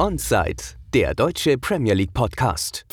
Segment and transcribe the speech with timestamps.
[0.00, 0.62] Onside,
[0.94, 2.86] der deutsche Premier League Podcast.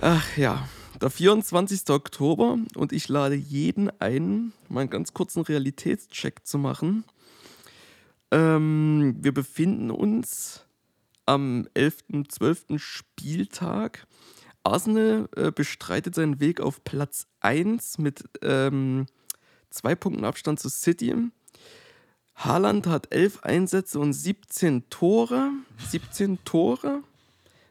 [0.00, 0.68] Ach ja,
[1.00, 1.90] der 24.
[1.90, 7.02] Oktober und ich lade jeden ein, mal einen ganz kurzen Realitätscheck zu machen.
[8.30, 10.64] Ähm, wir befinden uns
[11.26, 12.64] am 11., 12.
[12.76, 14.06] Spieltag.
[14.62, 19.06] Arsenal äh, bestreitet seinen Weg auf Platz 1 mit ähm,
[19.70, 21.12] zwei Punkten Abstand zu City.
[22.38, 25.50] Haaland hat elf Einsätze und 17 Tore.
[25.88, 27.02] 17 Tore.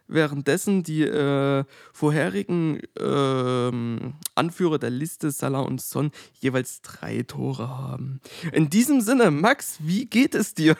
[0.09, 1.63] Währenddessen die äh,
[1.93, 8.21] vorherigen äh, Anführer der Liste, Salah und Son, jeweils drei Tore haben.
[8.51, 10.77] In diesem Sinne, Max, wie geht es dir?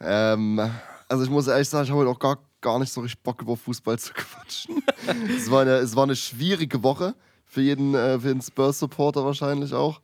[0.00, 0.60] Ähm,
[1.08, 3.42] also ich muss ehrlich sagen, ich habe heute auch gar, gar nicht so richtig Bock
[3.42, 4.82] über Fußball zu quatschen.
[5.36, 7.14] es, war eine, es war eine schwierige Woche
[7.46, 10.00] für jeden, äh, für jeden Spurs-Supporter wahrscheinlich auch.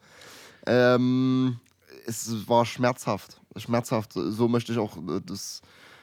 [0.66, 1.60] Ähm,
[2.06, 3.40] es war schmerzhaft.
[3.56, 4.12] Schmerzhaft.
[4.14, 5.62] So möchte ich auch äh, das,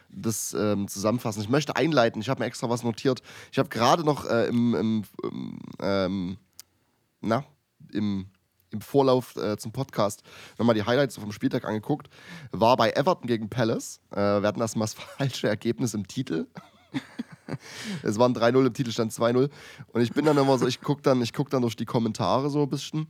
[0.10, 1.41] das ähm, zusammenfassen.
[1.41, 2.21] Ich möchte einleiten.
[2.21, 3.21] Ich habe mir extra was notiert.
[3.52, 5.04] Ich habe gerade noch äh, im, im,
[5.82, 6.38] ähm,
[7.21, 7.43] na,
[7.91, 8.27] im,
[8.71, 10.24] im Vorlauf äh, zum Podcast
[10.58, 12.10] nochmal die Highlights vom Spieltag angeguckt.
[12.52, 13.99] War bei Everton gegen Palace.
[14.12, 16.48] Äh, wir hatten erstmal das falsche Ergebnis im Titel.
[18.04, 19.49] es waren 3-0, im Titel stand 2-0.
[19.88, 22.63] Und ich bin dann immer so, ich gucke dann, guck dann durch die Kommentare so
[22.63, 23.08] ein bisschen.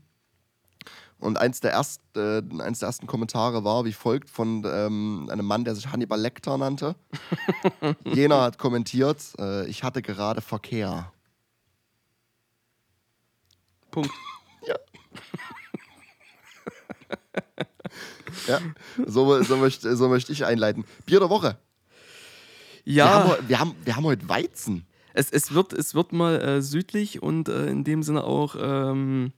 [1.22, 5.45] Und eins der, erst, äh, eins der ersten Kommentare war wie folgt von ähm, einem
[5.45, 6.95] Mann, der sich Hannibal Lecter nannte.
[8.03, 11.14] Jener hat kommentiert, äh, ich hatte gerade Verkehr.
[13.92, 14.09] Punkt.
[14.67, 14.75] ja.
[18.47, 18.59] ja,
[19.05, 20.86] so, so, möchte, so möchte ich einleiten.
[21.05, 21.59] Bier der Woche.
[22.83, 23.05] Ja.
[23.05, 24.88] Wir haben, wir haben, wir haben heute Weizen.
[25.14, 29.33] Es, es, wird, es wird mal äh, südlich und äh, in dem Sinne auch ähm,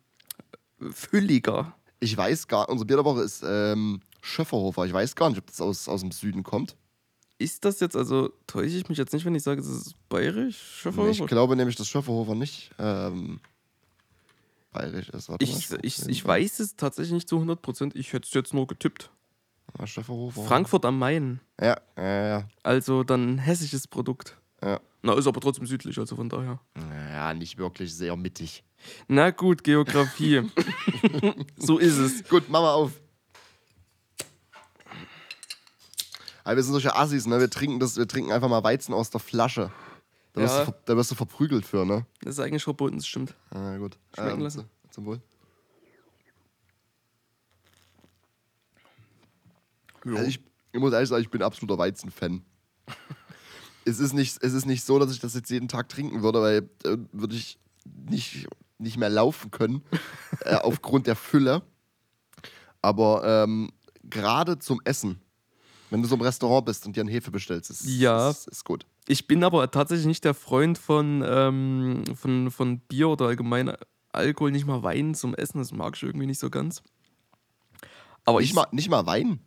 [0.92, 1.76] fülliger.
[2.00, 4.86] Ich weiß gar unsere Bier der Woche ist ähm, Schöfferhofer.
[4.86, 6.76] Ich weiß gar nicht, ob das aus, aus dem Süden kommt.
[7.39, 10.58] Ist das jetzt, also täusche ich mich jetzt nicht, wenn ich sage, es ist bayerisch?
[10.58, 11.23] Schöfferhofer?
[11.23, 13.39] Ich glaube nämlich, dass Schöfferhofer nicht ähm,
[14.71, 15.30] bayerisch ist.
[15.30, 17.95] Warte ich, mal, ich, ich, weiß es tatsächlich nicht zu 100 Prozent.
[17.95, 19.11] Ich hätte es jetzt nur getippt.
[19.80, 20.44] Ja, Schöfferhofer.
[20.44, 21.39] Frankfurt am Main.
[21.60, 22.48] Ja, ja, ja.
[22.61, 24.38] Also dann ein hessisches Produkt.
[24.61, 24.80] Ja.
[25.05, 26.61] Na, ist aber trotzdem südlich, also von daher.
[27.11, 28.64] Ja, nicht wirklich sehr mittig.
[29.09, 30.49] Na gut, Geografie.
[31.58, 32.27] so ist es.
[32.30, 32.93] Gut, mach mal auf.
[36.45, 37.37] Aber wir sind solche Assis, ne?
[37.37, 39.71] Wir trinken, das, wir trinken einfach mal Weizen aus der Flasche.
[40.31, 40.47] Da, ja.
[40.47, 42.05] wirst, du, da wirst du verprügelt für, ne?
[42.21, 43.35] Das ist eigentlich verboten, das stimmt.
[43.49, 43.97] Ah, gut.
[44.14, 44.70] Schmecken ähm, lassen.
[44.89, 45.21] Zum Wohl.
[50.05, 50.39] Also ich,
[50.71, 52.41] ich muss ehrlich sagen, ich bin absoluter Weizen-Fan.
[53.86, 56.42] Es, ist nicht, es ist nicht so, dass ich das jetzt jeden Tag trinken würde,
[56.42, 59.83] weil äh, würde ich nicht, nicht mehr laufen können,
[60.42, 61.61] äh, aufgrund der Fülle.
[62.82, 63.71] Aber ähm,
[64.04, 65.21] gerade zum Essen,
[65.89, 68.30] wenn du so im Restaurant bist und dir einen Hefe bestellst, ist, ja.
[68.30, 68.86] ist, ist gut.
[69.08, 73.73] Ich bin aber tatsächlich nicht der Freund von, ähm, von, von Bier oder allgemein
[74.11, 75.58] Alkohol, nicht mal Wein zum Essen.
[75.58, 76.83] Das mag ich irgendwie nicht so ganz.
[78.26, 79.39] Aber nicht, ich, mal, nicht mal Wein?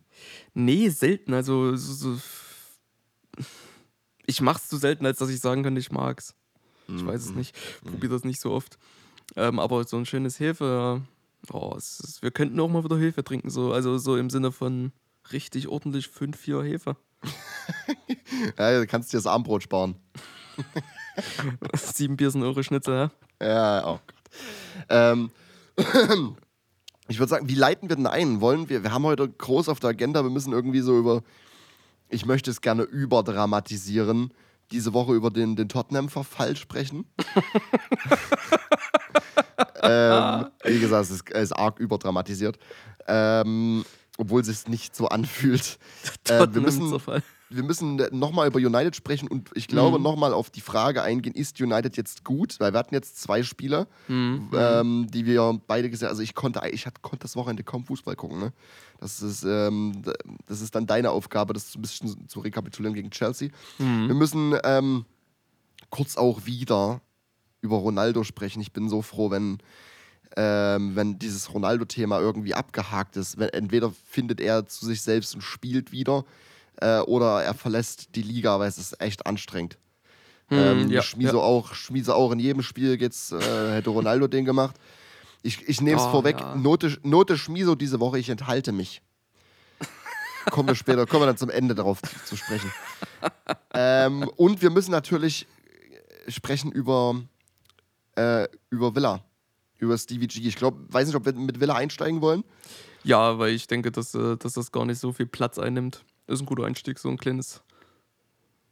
[0.53, 1.33] Nee, selten.
[1.33, 2.19] Also so, so
[4.27, 6.35] ich mach's zu selten, als dass ich sagen könnte, ich mag's.
[6.87, 7.37] Ich weiß es mhm.
[7.37, 7.55] nicht.
[7.83, 8.77] Probiere das nicht so oft.
[9.35, 11.01] Ähm, aber so ein schönes Hefe,
[11.51, 13.49] oh, ist, wir könnten auch mal wieder Hefe trinken.
[13.49, 14.91] So, also so im Sinne von
[15.31, 16.95] richtig ordentlich 5, 4 Hefe.
[18.57, 19.95] ja, du kannst dir das Armbrot sparen.
[21.75, 23.11] Sieben Bier sind eure Schnitzel, ja?
[23.45, 24.87] Ja, oh Gott.
[24.89, 25.31] Ähm,
[27.07, 28.41] ich würde sagen, wie leiten wir denn ein?
[28.41, 31.23] Wollen wir, wir haben heute groß auf der Agenda, wir müssen irgendwie so über,
[32.09, 34.33] ich möchte es gerne überdramatisieren
[34.71, 37.05] diese Woche über den, den Tottenham-Verfall sprechen.
[39.81, 42.59] ähm, wie gesagt, es ist, ist arg überdramatisiert.
[43.07, 43.85] Ähm,
[44.17, 45.79] obwohl es sich nicht so anfühlt.
[46.29, 46.93] Äh, wir müssen,
[47.49, 50.03] wir müssen nochmal über United sprechen und ich glaube mhm.
[50.03, 52.59] nochmal auf die Frage eingehen, ist United jetzt gut?
[52.59, 54.49] Weil wir hatten jetzt zwei Spieler, mhm.
[54.53, 56.13] ähm, die wir beide gesehen haben.
[56.13, 58.39] Also ich konnte, ich hatte, konnte das Wochenende kaum Fußball gucken.
[58.39, 58.53] Ne?
[58.99, 60.03] Das, ist, ähm,
[60.47, 63.49] das ist dann deine Aufgabe, das ein bisschen zu rekapitulieren gegen Chelsea.
[63.77, 64.07] Mhm.
[64.07, 65.05] Wir müssen ähm,
[65.89, 67.01] kurz auch wieder
[67.61, 68.61] über Ronaldo sprechen.
[68.61, 69.59] Ich bin so froh, wenn
[70.35, 73.39] ähm, wenn dieses Ronaldo-Thema irgendwie abgehakt ist.
[73.39, 76.25] Wenn, entweder findet er zu sich selbst und spielt wieder
[76.77, 79.77] äh, oder er verlässt die Liga, weil es ist echt anstrengend.
[80.49, 81.41] Hm, ähm, ja, Schmiese, ja.
[81.41, 84.75] Auch, Schmiese auch in jedem Spiel geht's, äh, hätte Ronaldo den gemacht.
[85.43, 86.55] Ich, ich nehme es oh, vorweg, ja.
[86.55, 89.01] Note, Note Schmiso diese Woche, ich enthalte mich.
[90.51, 92.71] kommen wir später, kommen wir dann zum Ende darauf zu, zu sprechen.
[93.73, 95.47] ähm, und wir müssen natürlich
[96.27, 97.21] sprechen über,
[98.15, 99.23] äh, über Villa,
[99.79, 100.47] über Stevie G.
[100.47, 102.43] Ich glaube, weiß nicht, ob wir mit Villa einsteigen wollen.
[103.03, 106.41] Ja, weil ich denke, dass, äh, dass das gar nicht so viel Platz einnimmt ist
[106.41, 107.61] ein guter Einstieg, so ein kleines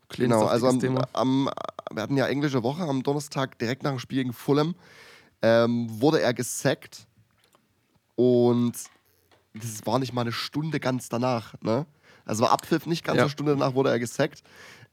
[0.07, 1.49] Kleines genau, also am, am,
[1.91, 4.75] wir hatten ja englische Woche am Donnerstag direkt nach dem Spiel gegen Fulham
[5.41, 7.07] ähm, wurde er gesackt
[8.15, 8.73] und
[9.53, 11.53] das war nicht mal eine Stunde ganz danach.
[11.61, 11.85] Ne?
[12.25, 13.23] Also war Abpfiff nicht ganz ja.
[13.23, 14.43] eine Stunde danach wurde er gesackt.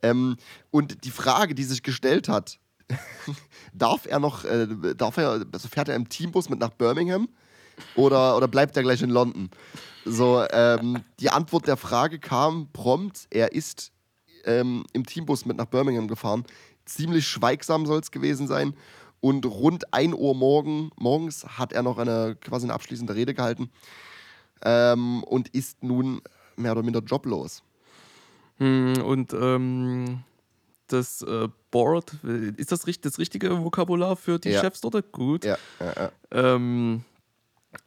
[0.02, 0.36] Ähm,
[0.70, 2.58] und die Frage, die sich gestellt hat,
[3.72, 7.28] darf er noch, äh, darf er, also fährt er im Teambus mit nach Birmingham
[7.96, 9.50] oder, oder bleibt er gleich in London?
[10.04, 13.92] So, ähm, die Antwort der Frage kam prompt, er ist
[14.44, 16.44] ähm, im Teambus mit nach Birmingham gefahren.
[16.84, 18.74] Ziemlich schweigsam soll es gewesen sein.
[19.20, 23.70] Und rund 1 Uhr morgen, morgens hat er noch eine quasi eine abschließende Rede gehalten
[24.64, 26.22] ähm, und ist nun
[26.56, 27.62] mehr oder minder joblos.
[28.58, 30.24] Hm, und ähm,
[30.88, 32.14] das äh, Board,
[32.56, 34.60] ist das das richtige Vokabular für die ja.
[34.60, 35.12] Chefs dort?
[35.12, 35.44] Gut.
[35.44, 36.12] Ja, ja, ja.
[36.32, 37.04] Ähm,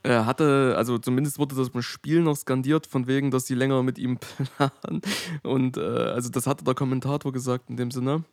[0.04, 3.98] hatte, also zumindest wurde das beim Spiel noch skandiert, von wegen, dass sie länger mit
[3.98, 4.18] ihm
[4.58, 5.02] planen.
[5.44, 8.24] Und äh, also das hatte der Kommentator gesagt in dem Sinne.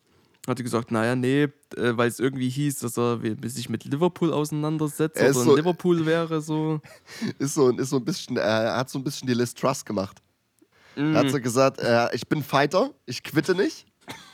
[0.46, 5.16] Hatte gesagt, naja, nee, äh, weil es irgendwie hieß, dass er sich mit Liverpool auseinandersetzt
[5.16, 6.80] er oder so, Liverpool wäre so.
[7.38, 10.20] Ist so, ist so ein bisschen, er hat so ein bisschen die Liz Trust gemacht.
[10.96, 11.14] Mm.
[11.14, 13.86] Er hat so gesagt, äh, ich bin Fighter, ich quitte nicht.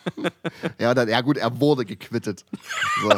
[0.79, 2.45] ja, dann, ja gut, er wurde gequittet.
[3.03, 3.13] So.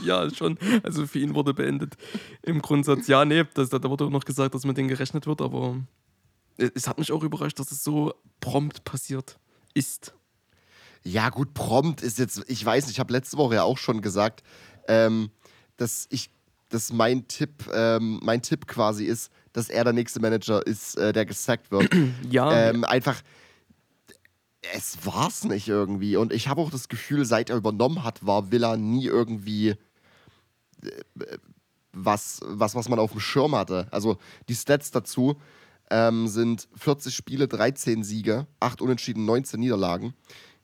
[0.04, 0.58] ja, schon.
[0.82, 1.94] Also für ihn wurde beendet.
[2.42, 5.76] Im Grundsatz, ja, nee, das, da wurde noch gesagt, dass mit denen gerechnet wird, aber
[6.56, 9.38] es hat mich auch überrascht, dass es so prompt passiert
[9.74, 10.14] ist.
[11.02, 14.02] Ja, gut, prompt ist jetzt, ich weiß nicht, ich habe letzte Woche ja auch schon
[14.02, 14.42] gesagt,
[14.86, 15.30] ähm,
[15.76, 16.30] dass ich,
[16.68, 21.12] dass mein Tipp, ähm, mein Tipp quasi ist, dass er der nächste Manager ist, äh,
[21.12, 21.90] der gesackt wird.
[22.30, 22.68] ja.
[22.68, 23.22] Ähm, einfach,
[24.74, 26.16] es war's nicht irgendwie.
[26.16, 31.38] Und ich habe auch das Gefühl, seit er übernommen hat, war Villa nie irgendwie äh,
[31.92, 33.88] was, was, was man auf dem Schirm hatte.
[33.90, 34.18] Also
[34.48, 35.40] die Stats dazu
[35.90, 40.14] ähm, sind 40 Spiele, 13 Siege, 8 Unentschieden, 19 Niederlagen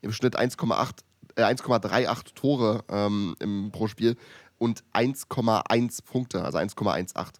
[0.01, 1.01] im Schnitt 1,8
[1.35, 4.15] äh, 1,38 Tore ähm, im, pro Spiel
[4.57, 7.33] und 1,1 Punkte, also 1,18.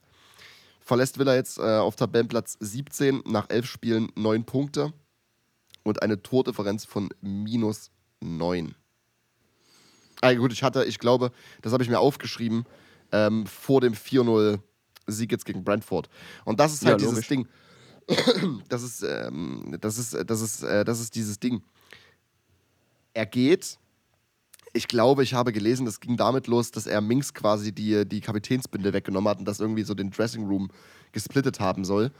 [0.81, 4.93] Verlässt Villa jetzt äh, auf Tabellenplatz 17 nach 11 Spielen 9 Punkte
[5.87, 7.91] und eine Tordifferenz von minus
[8.21, 8.75] 9.
[10.21, 11.31] Ah, gut, ich hatte, ich glaube,
[11.61, 12.65] das habe ich mir aufgeschrieben,
[13.11, 16.09] ähm, vor dem 4-0-Sieg jetzt gegen Brentford.
[16.43, 17.47] Und das ist halt ja, dieses Ding.
[18.69, 21.61] Das ist, ähm, das ist, das ist, äh, das ist dieses Ding
[23.17, 23.79] er geht.
[24.73, 28.21] Ich glaube, ich habe gelesen, das ging damit los, dass er Minx quasi die, die
[28.21, 30.69] Kapitänsbinde weggenommen hat und das irgendwie so den Dressing Room
[31.13, 32.11] gesplittet haben soll.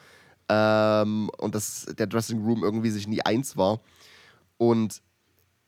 [0.50, 3.80] Ähm, und dass der Dressing Room irgendwie sich nie eins war.
[4.58, 5.02] Und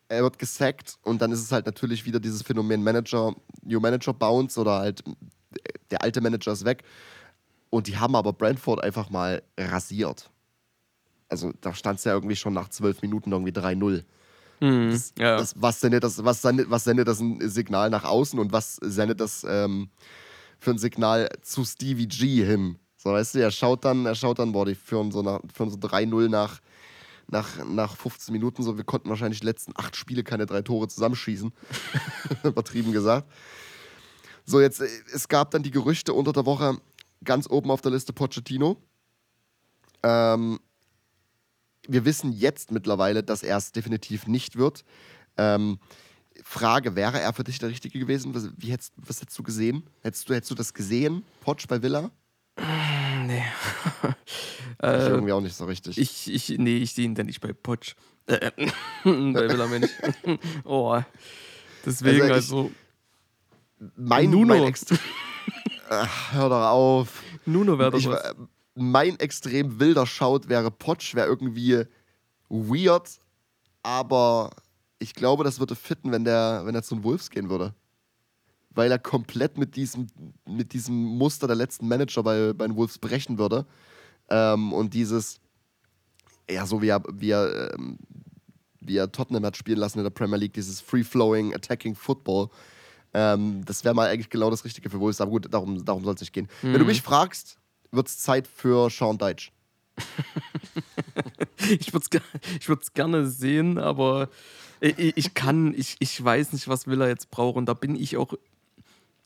[0.08, 4.14] er wird gesackt und dann ist es halt natürlich wieder dieses Phänomen Manager, New Manager
[4.14, 5.04] Bounce oder halt
[5.92, 6.84] der alte Manager ist weg.
[7.70, 10.32] Und die haben aber Brentford einfach mal rasiert.
[11.30, 14.04] Also da stand es ja irgendwie schon nach zwölf Minuten irgendwie 3-0.
[14.62, 15.38] Mhm, das, ja.
[15.38, 18.76] das, was, sendet das, was, sendet, was sendet das ein Signal nach außen und was
[18.78, 19.90] sendet das ähm,
[20.60, 22.80] für ein Signal zu Stevie G hin?
[23.02, 25.70] So, weißt du, er schaut dann, er schaut dann, boah, die führen so, nach, führen
[25.70, 26.60] so 3-0 nach,
[27.28, 28.62] nach, nach 15 Minuten.
[28.62, 31.54] So, wir konnten wahrscheinlich die letzten acht Spiele keine drei Tore zusammenschießen.
[32.44, 33.32] Übertrieben gesagt.
[34.44, 36.78] So, jetzt, äh, es gab dann die Gerüchte unter der Woche
[37.24, 38.76] ganz oben auf der Liste Pochettino.
[40.04, 40.60] Ähm,
[41.88, 44.84] wir wissen jetzt mittlerweile, dass er es definitiv nicht wird.
[45.38, 45.80] Ähm,
[46.44, 48.36] Frage, wäre er für dich der Richtige gewesen?
[48.36, 49.84] Was, wie hättest, was hättest du gesehen?
[50.02, 52.12] Hättest du, hättest du das gesehen, Potsch bei Villa?
[52.58, 53.44] Nee.
[54.04, 55.98] ich äh, irgendwie auch nicht so richtig.
[55.98, 57.96] Ich, ich, nee, ich sehe ihn denn nicht bei Potsch.
[58.26, 58.52] Äh,
[59.04, 59.90] bei Villa Mensch.
[60.64, 61.02] oh.
[61.86, 62.30] Deswegen also.
[62.30, 62.72] Ich, also
[63.96, 64.56] mein, Nuno.
[64.56, 64.74] Mein
[65.90, 67.24] Ach, hör doch auf.
[67.46, 68.36] Nuno wäre doch was
[68.80, 71.84] mein extrem wilder Schaut wäre Potsch, wäre irgendwie
[72.48, 73.20] weird,
[73.84, 74.52] aber
[75.00, 77.74] ich glaube, das würde fitten, wenn der, wenn er zu den Wolves gehen würde.
[78.80, 80.08] Weil er komplett mit diesem,
[80.48, 83.66] mit diesem Muster der letzten Manager bei, bei den Wolves brechen würde.
[84.30, 85.42] Ähm, und dieses,
[86.50, 88.00] ja, so wie er, wie er, ähm,
[88.80, 92.50] wie er Tottenham hat spielen lassen in der Premier League, dieses Free-Flowing, Attacking Football.
[93.14, 95.20] Ähm, das wäre mal eigentlich genau das Richtige für Wolves.
[95.20, 96.48] Aber gut, darum, darum soll es nicht gehen.
[96.62, 96.72] Mhm.
[96.72, 97.58] Wenn du mich fragst,
[97.92, 99.52] wird es Zeit für Sean Deitch.
[101.68, 102.22] ich würde es
[102.70, 104.30] ich gerne sehen, aber
[104.80, 107.58] ich, ich kann, ich, ich weiß nicht, was Villa jetzt braucht.
[107.58, 108.34] Und da bin ich auch.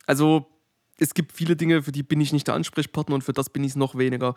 [0.05, 0.47] Also,
[0.97, 3.63] es gibt viele Dinge, für die bin ich nicht der Ansprechpartner und für das bin
[3.63, 4.35] ich es noch weniger.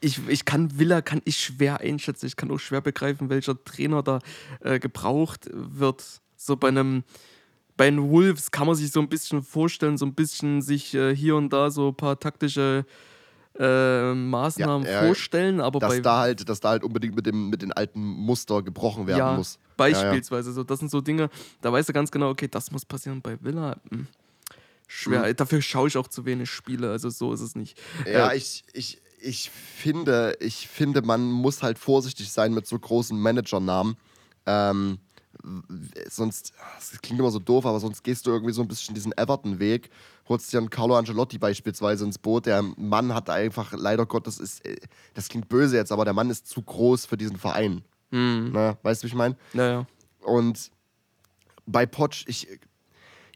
[0.00, 2.26] Ich, ich kann Villa kann ich schwer einschätzen.
[2.26, 4.20] Ich kann auch schwer begreifen, welcher Trainer da
[4.60, 6.04] äh, gebraucht wird.
[6.36, 7.02] So bei einem
[7.76, 11.14] bei den Wolves kann man sich so ein bisschen vorstellen, so ein bisschen sich äh,
[11.14, 12.84] hier und da so ein paar taktische
[13.58, 17.48] äh, Maßnahmen ja, vorstellen, aber dass bei da halt, dass da halt unbedingt mit dem
[17.48, 19.58] mit den alten Muster gebrochen werden ja, muss.
[19.76, 23.22] Beispielsweise so, das sind so Dinge, da weißt du ganz genau, okay, das muss passieren
[23.22, 23.76] bei Villa.
[24.88, 25.28] Schwer.
[25.28, 25.36] Mhm.
[25.36, 27.78] Dafür schaue ich auch zu wenig Spiele, also so ist es nicht.
[28.06, 32.78] Ja, äh, ich, ich, ich finde, ich finde, man muss halt vorsichtig sein mit so
[32.78, 33.96] großen Managernamen.
[34.46, 34.98] Ähm,
[36.08, 39.12] sonst, das klingt immer so doof, aber sonst gehst du irgendwie so ein bisschen diesen
[39.16, 39.90] Everton-Weg,
[40.26, 42.46] holst dir einen Carlo Angelotti beispielsweise ins Boot.
[42.46, 44.76] Der Mann hat einfach, leider Gottes, ist, äh,
[45.12, 47.82] das klingt böse jetzt, aber der Mann ist zu groß für diesen Verein.
[48.10, 48.50] Mhm.
[48.54, 49.36] Na, ne, weißt du, wie ich meine?
[49.52, 49.86] Naja.
[50.20, 50.70] Und
[51.66, 52.48] bei Potsch, ich,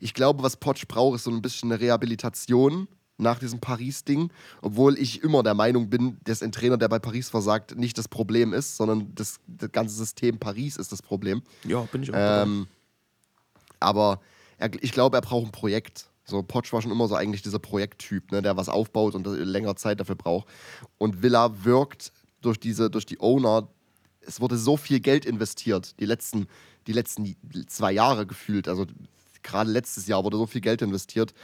[0.02, 4.98] ich glaube, was Potsch braucht, ist so ein bisschen eine Rehabilitation nach diesem Paris-Ding, obwohl
[4.98, 8.52] ich immer der Meinung bin, dass ein Trainer, der bei Paris versagt, nicht das Problem
[8.52, 11.42] ist, sondern das, das ganze System Paris ist das Problem.
[11.62, 12.16] Ja, bin ich auch.
[12.18, 12.66] Ähm,
[13.78, 14.20] aber
[14.58, 16.10] er, ich glaube, er braucht ein Projekt.
[16.24, 19.76] So, Potsch war schon immer so eigentlich dieser Projekttyp, ne, der was aufbaut und längere
[19.76, 20.48] Zeit dafür braucht.
[20.98, 23.68] Und Villa wirkt durch diese, durch die Owner,
[24.20, 26.48] es wurde so viel Geld investiert, die letzten,
[26.88, 27.36] die letzten
[27.68, 28.66] zwei Jahre gefühlt.
[28.66, 28.86] Also
[29.42, 31.34] gerade letztes Jahr wurde so viel Geld investiert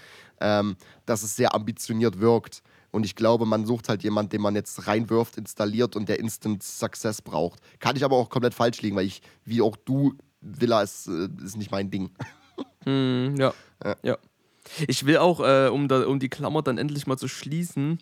[0.40, 0.76] ähm,
[1.06, 2.62] dass es sehr ambitioniert wirkt.
[2.90, 6.62] Und ich glaube, man sucht halt jemanden, den man jetzt reinwirft, installiert und der Instant
[6.62, 7.60] Success braucht.
[7.80, 11.28] Kann ich aber auch komplett falsch liegen, weil ich, wie auch du, Villa ist, äh,
[11.44, 12.10] ist nicht mein Ding.
[12.84, 13.54] Hm, ja.
[13.84, 13.96] ja.
[14.02, 14.18] ja.
[14.88, 17.98] Ich will auch, äh, um, da, um die Klammer dann endlich mal zu schließen,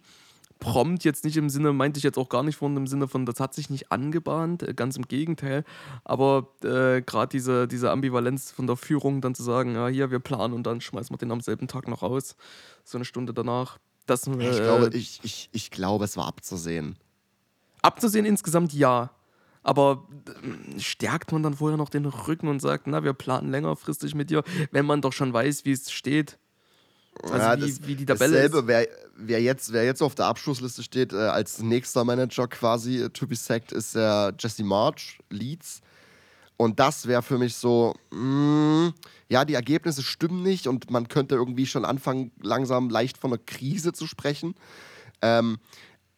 [0.58, 3.26] prompt jetzt nicht im Sinne, meinte ich jetzt auch gar nicht von im Sinne von,
[3.26, 5.64] das hat sich nicht angebahnt, äh, ganz im Gegenteil.
[6.04, 10.18] Aber äh, gerade diese, diese Ambivalenz von der Führung, dann zu sagen, ja, hier, wir
[10.18, 12.36] planen und dann schmeißen wir den am selben Tag noch raus,
[12.84, 13.78] so eine Stunde danach.
[14.06, 16.96] Das, äh, ich, glaube, ich, ich, ich glaube, es war abzusehen.
[17.82, 19.10] Abzusehen insgesamt ja.
[19.62, 20.06] Aber
[20.76, 24.30] äh, stärkt man dann vorher noch den Rücken und sagt, na, wir planen längerfristig mit
[24.30, 26.38] dir, wenn man doch schon weiß, wie es steht.
[27.22, 28.66] Also ja, wie, das, wie, die Tabelle dasselbe, ist.
[28.66, 33.10] Wer, wer, jetzt, wer jetzt auf der Abschlussliste steht, äh, als nächster Manager quasi, äh,
[33.10, 35.80] to be sacked, ist der Jesse March, Leeds.
[36.56, 38.94] Und das wäre für mich so, mh, mm,
[39.28, 43.42] ja, die Ergebnisse stimmen nicht und man könnte irgendwie schon anfangen, langsam leicht von einer
[43.44, 44.54] Krise zu sprechen.
[45.20, 45.58] Ähm,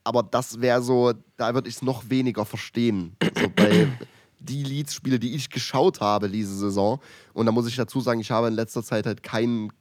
[0.04, 3.16] aber das wäre so, da würde ich es noch weniger verstehen.
[3.22, 3.88] So bei
[4.38, 7.00] die Leeds-Spiele, die ich geschaut habe diese Saison.
[7.32, 9.72] Und da muss ich dazu sagen, ich habe in letzter Zeit halt keinen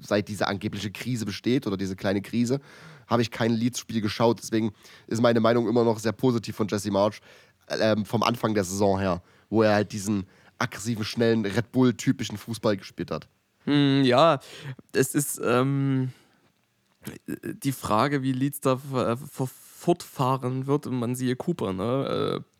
[0.00, 2.60] seit diese angebliche Krise besteht oder diese kleine Krise,
[3.06, 4.40] habe ich kein Leeds-Spiel geschaut.
[4.42, 4.72] Deswegen
[5.06, 7.20] ist meine Meinung immer noch sehr positiv von Jesse March
[7.68, 10.26] ähm, vom Anfang der Saison her, wo er halt diesen
[10.58, 13.28] aggressiven, schnellen, Red Bull-typischen Fußball gespielt hat.
[13.64, 14.40] Hm, ja,
[14.92, 16.12] es ist ähm,
[17.42, 18.78] die Frage, wie Leeds da
[19.16, 20.86] fortfahren wird.
[20.86, 22.40] Man siehe Cooper, ne?
[22.40, 22.50] Äh,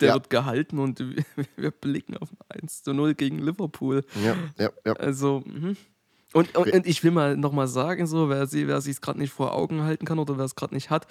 [0.00, 0.14] der ja.
[0.14, 0.98] wird gehalten und
[1.56, 4.04] wir blicken auf ein 1 zu 0 gegen Liverpool.
[4.24, 4.92] Ja, ja, ja.
[4.94, 5.76] Also, mh.
[6.32, 9.32] Und, und, und, ich will mal nochmal sagen, so, wer, wer sich es gerade nicht
[9.32, 11.08] vor Augen halten kann oder wer es gerade nicht hat,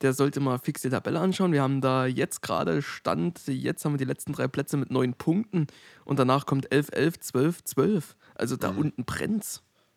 [0.00, 1.52] der sollte mal fix die Tabelle anschauen.
[1.52, 5.14] Wir haben da jetzt gerade Stand, jetzt haben wir die letzten drei Plätze mit neun
[5.14, 5.68] Punkten
[6.04, 8.16] und danach kommt 11, 11, 12, 12.
[8.34, 8.78] Also da mhm.
[8.78, 9.62] unten brennt's.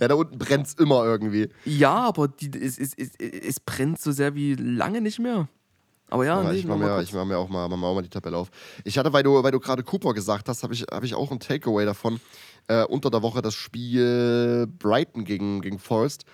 [0.00, 1.48] ja, da unten brennt's immer irgendwie.
[1.64, 5.48] Ja, aber die, es, es, es, es brennt so sehr wie lange nicht mehr.
[6.10, 8.36] Aber ja, nee, ich mache mir, mach mir, auch mal, mach auch mal die Tabelle
[8.36, 8.50] auf.
[8.84, 11.30] Ich hatte, weil du, weil du gerade Cooper gesagt hast, habe ich, hab ich auch
[11.30, 12.20] ein Takeaway davon.
[12.66, 16.24] Äh, unter der Woche das Spiel Brighton gegen, gegen Forest.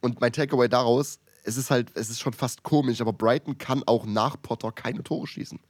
[0.00, 3.82] Und mein Takeaway daraus, es ist halt, es ist schon fast komisch, aber Brighton kann
[3.86, 5.60] auch nach Potter keine Tore schießen.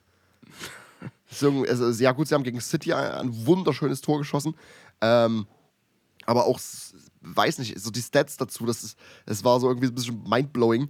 [1.40, 4.54] also, ja gut, sie haben gegen City ein, ein wunderschönes Tor geschossen.
[5.02, 5.46] Ähm,
[6.24, 6.58] aber auch,
[7.20, 10.88] weiß nicht, so die Stats dazu, das, ist, das war so irgendwie ein bisschen mindblowing.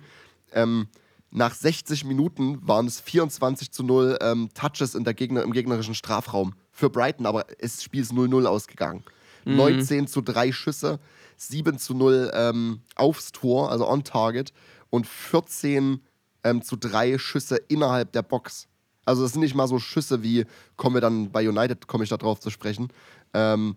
[0.53, 0.89] Ähm,
[1.33, 5.95] nach 60 Minuten waren es 24 zu 0 ähm, Touches in der Gegner, im gegnerischen
[5.95, 9.03] Strafraum für Brighton, aber das Spiel ist 0-0 ausgegangen.
[9.47, 9.57] Mhm.
[9.57, 11.01] 19 zu 3 Schüsse,
[11.39, 14.53] 7 zu 0 ähm, aufs Tor, also on target,
[14.91, 16.01] und 14
[16.45, 18.69] ähm, zu 3 Schüsse innerhalb der Box.
[19.07, 20.45] Also das sind nicht mal so Schüsse wie,
[20.77, 22.89] kommen wir dann bei United, komme ich da drauf zu sprechen,
[23.33, 23.77] ähm,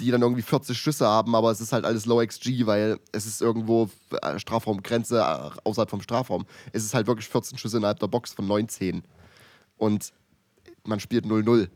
[0.00, 3.26] die dann irgendwie 40 Schüsse haben, aber es ist halt alles Low XG, weil es
[3.26, 3.90] ist irgendwo
[4.22, 6.46] äh, Strafraumgrenze äh, außerhalb vom Strafraum.
[6.72, 9.02] Es ist halt wirklich 14 Schüsse innerhalb der Box von 19.
[9.76, 10.12] Und
[10.84, 11.68] man spielt 0-0.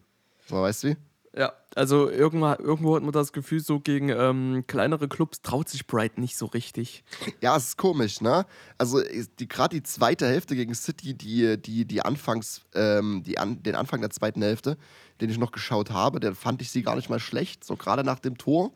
[0.49, 0.97] So, weißt du wie?
[1.39, 5.87] Ja, also irgendwo, irgendwo hat man das Gefühl, so gegen ähm, kleinere Clubs traut sich
[5.87, 7.05] Brighton nicht so richtig.
[7.43, 8.47] Ja, es ist komisch, ne?
[8.79, 9.03] Also
[9.39, 13.75] die, gerade die zweite Hälfte gegen City, die, die, die Anfangs, ähm, die an, den
[13.75, 14.79] Anfang der zweiten Hälfte,
[15.21, 18.03] den ich noch geschaut habe, der fand ich sie gar nicht mal schlecht, so gerade
[18.03, 18.73] nach dem Tor.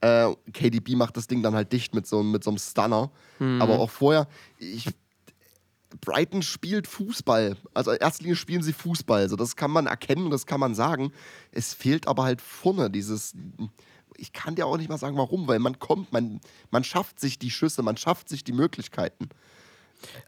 [0.00, 3.12] Äh, KDB macht das Ding dann halt dicht mit so, mit so einem Stunner.
[3.38, 3.62] Mhm.
[3.62, 4.26] Aber auch vorher,
[4.58, 4.88] ich
[6.00, 7.56] Brighton spielt Fußball.
[7.74, 9.22] Also in erster Linie spielen sie Fußball.
[9.22, 11.12] Also das kann man erkennen, das kann man sagen.
[11.52, 13.34] Es fehlt aber halt vorne dieses.
[14.16, 16.40] ich kann dir auch nicht mal sagen, warum, weil man kommt, man,
[16.70, 19.28] man schafft sich die Schüsse, man schafft sich die Möglichkeiten.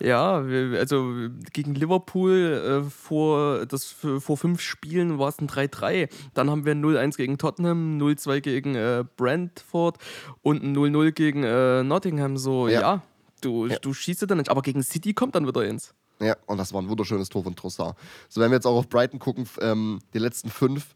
[0.00, 6.08] Ja, also gegen Liverpool äh, vor, das, vor fünf Spielen war es ein 3-3.
[6.32, 9.98] Dann haben wir 0-1 gegen Tottenham, 0-2 gegen äh, Brentford
[10.42, 12.38] und ein 0-0 gegen äh, Nottingham.
[12.38, 13.02] So, ja, ja
[13.40, 13.78] du, ja.
[13.78, 14.50] du schießt dann nicht.
[14.50, 15.94] Aber gegen City kommt dann wieder eins.
[16.20, 17.96] Ja, und das war ein wunderschönes Tor von Trossard.
[18.28, 20.94] So, wenn wir jetzt auch auf Brighton gucken, ähm, die letzten fünf,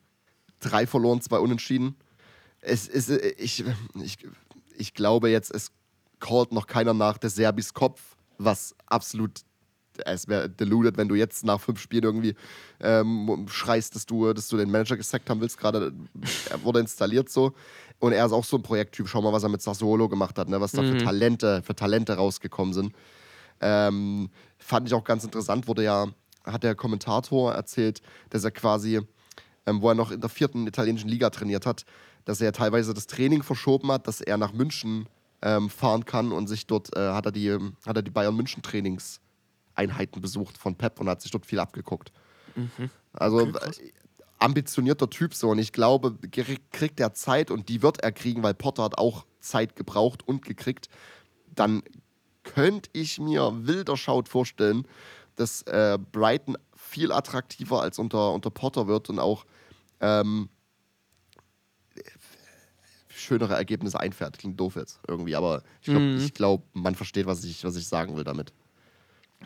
[0.61, 1.97] drei verloren, zwei unentschieden.
[2.61, 3.65] Es ist, äh, ich,
[4.03, 4.19] ich,
[4.77, 5.71] ich glaube jetzt, es
[6.19, 8.01] callt noch keiner nach der Serbis Kopf
[8.45, 9.43] was absolut
[10.07, 12.35] es wäre deluded, wenn du jetzt nach fünf Spielen irgendwie
[12.81, 15.59] ähm, schreist, dass du, dass du den Manager gesackt haben willst.
[15.59, 15.93] Gerade
[16.49, 17.53] er wurde installiert so.
[18.03, 19.07] Und er ist auch so ein Projekttyp.
[19.07, 20.61] Schau mal, was er mit Sassuolo gemacht hat, ne?
[20.61, 20.91] was da mhm.
[20.91, 22.97] für Talente, für Talente rausgekommen sind.
[23.61, 24.29] Ähm,
[24.59, 26.09] fand ich auch ganz interessant, wurde ja,
[26.45, 29.03] hat der Kommentator erzählt, dass er quasi,
[29.67, 31.85] ähm, wo er noch in der vierten italienischen Liga trainiert hat,
[32.25, 35.09] dass er teilweise das Training verschoben hat, dass er nach München
[35.41, 37.57] ähm, fahren kann und sich dort äh, hat er die,
[37.87, 42.11] hat er die Bayern München Trainingseinheiten besucht von Pep und hat sich dort viel abgeguckt.
[42.57, 42.91] Mhm.
[43.13, 43.93] Also okay,
[44.43, 46.17] ambitionierter Typ so und ich glaube,
[46.73, 50.45] kriegt er Zeit und die wird er kriegen, weil Potter hat auch Zeit gebraucht und
[50.45, 50.89] gekriegt,
[51.55, 51.83] dann
[52.43, 54.87] könnte ich mir wilder Schaut vorstellen,
[55.37, 59.47] dass äh, Brighton viel attraktiver als unter, unter Potter wird und auch
[60.01, 60.49] ähm,
[63.09, 64.39] schönere Ergebnisse einfährt.
[64.39, 66.31] Klingt doof jetzt irgendwie, aber ich glaube, mhm.
[66.35, 68.53] glaub, man versteht, was ich, was ich sagen will damit.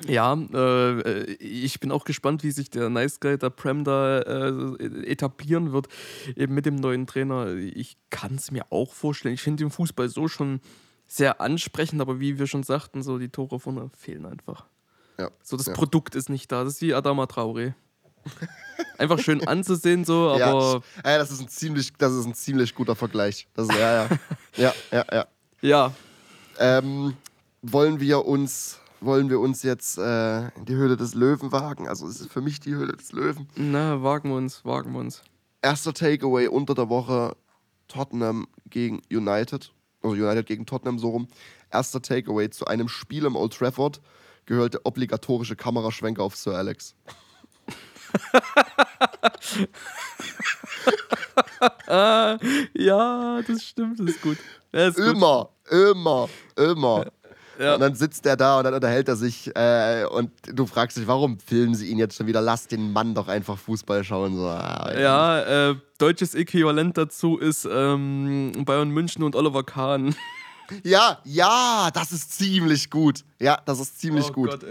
[0.07, 5.07] Ja, äh, ich bin auch gespannt, wie sich der Nice Guy der Prem da äh,
[5.07, 5.89] etablieren wird,
[6.37, 7.55] eben mit dem neuen Trainer.
[7.55, 9.35] Ich kann es mir auch vorstellen.
[9.35, 10.61] Ich finde den Fußball so schon
[11.07, 14.67] sehr ansprechend, aber wie wir schon sagten, so die Tore vorne fehlen einfach.
[15.19, 15.31] Ja.
[15.43, 15.73] So das ja.
[15.73, 16.65] Produkt ist nicht da.
[16.65, 17.75] Das ist wie Adama Traore.
[18.99, 20.83] Einfach schön anzusehen, so, aber.
[21.05, 23.47] Ja, ja, das ist ein ziemlich, das ist ein ziemlich guter Vergleich.
[23.55, 24.09] Das ist, ja, ja.
[24.57, 25.27] ja, ja, ja.
[25.61, 25.93] Ja.
[26.59, 27.17] Ähm,
[27.63, 31.89] wollen wir uns, wollen wir uns jetzt äh, in die Höhle des Löwen wagen?
[31.89, 33.49] Also es ist für mich die Höhle des Löwen.
[33.57, 35.23] Na, wagen wir uns, wagen wir uns.
[35.63, 37.37] Erster Takeaway unter der Woche
[37.89, 39.73] Tottenham gegen United.
[40.03, 41.29] Also United gegen Tottenham so rum.
[41.71, 44.01] Erster Takeaway zu einem Spiel im Old Trafford
[44.47, 46.95] gehört der obligatorische Kameraschwenker auf Sir Alex.
[51.89, 54.39] ja, das stimmt, das ist gut.
[54.73, 55.73] Das ist immer, gut.
[55.79, 57.07] immer, immer.
[57.59, 57.75] Ja.
[57.75, 61.07] Und dann sitzt er da und dann unterhält er sich äh, und du fragst dich,
[61.07, 62.41] warum filmen sie ihn jetzt schon wieder?
[62.41, 64.37] Lass den Mann doch einfach Fußball schauen.
[64.37, 70.15] So, ah, ja, äh, deutsches Äquivalent dazu ist ähm, Bayern München und Oliver Kahn.
[70.83, 73.21] Ja, ja, das ist ziemlich gut.
[73.39, 74.51] Ja, das ist ziemlich oh gut.
[74.51, 74.67] Gott.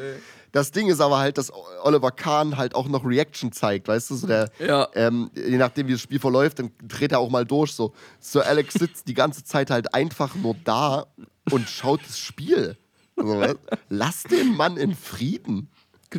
[0.52, 1.52] Das Ding ist aber halt, dass
[1.84, 4.16] Oliver Kahn halt auch noch Reaction zeigt, weißt du?
[4.16, 4.88] So der, ja.
[4.96, 7.74] ähm, je nachdem, wie das Spiel verläuft, dann dreht er auch mal durch.
[7.74, 11.08] So, Sir Alex sitzt die ganze Zeit halt einfach nur da
[11.52, 12.78] und schaut das Spiel.
[13.16, 13.56] Also,
[13.90, 15.70] lass den Mann in Frieden.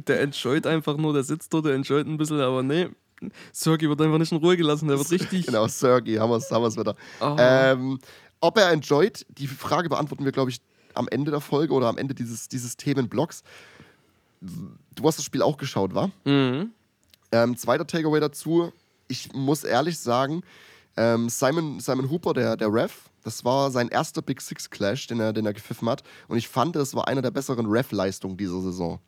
[0.06, 2.88] Der entscheut einfach nur, der sitzt dort, der entscheut ein bisschen, aber nee,
[3.52, 5.46] Sergi wird einfach nicht in Ruhe gelassen, der wird richtig.
[5.46, 6.94] Genau, Sergi, haben wir es wieder.
[7.20, 7.36] Oh.
[7.38, 7.98] Ähm,
[8.40, 10.60] ob er enjoyt, die Frage beantworten wir, glaube ich,
[10.94, 13.42] am Ende der Folge oder am Ende dieses, dieses Themenblocks.
[14.40, 16.10] Du hast das Spiel auch geschaut, wa?
[16.24, 16.72] Mhm.
[17.32, 18.72] Ähm, zweiter Takeaway dazu.
[19.08, 20.42] Ich muss ehrlich sagen,
[20.96, 25.20] ähm, Simon, Simon Hooper, der, der Ref, das war sein erster Big Six Clash, den
[25.20, 26.02] er, den er gepfiffen hat.
[26.28, 29.00] Und ich fand, das war einer der besseren Ref-Leistungen dieser Saison.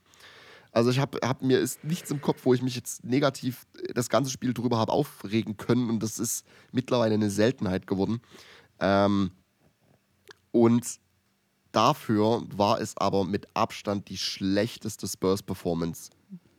[0.73, 4.09] Also ich habe hab, mir ist nichts im Kopf, wo ich mich jetzt negativ das
[4.09, 5.89] ganze Spiel drüber habe aufregen können.
[5.89, 8.21] Und das ist mittlerweile eine Seltenheit geworden.
[8.81, 9.31] Ähm,
[10.51, 11.01] und
[11.73, 16.11] Dafür war es aber mit Abstand die schlechteste Spurs-Performance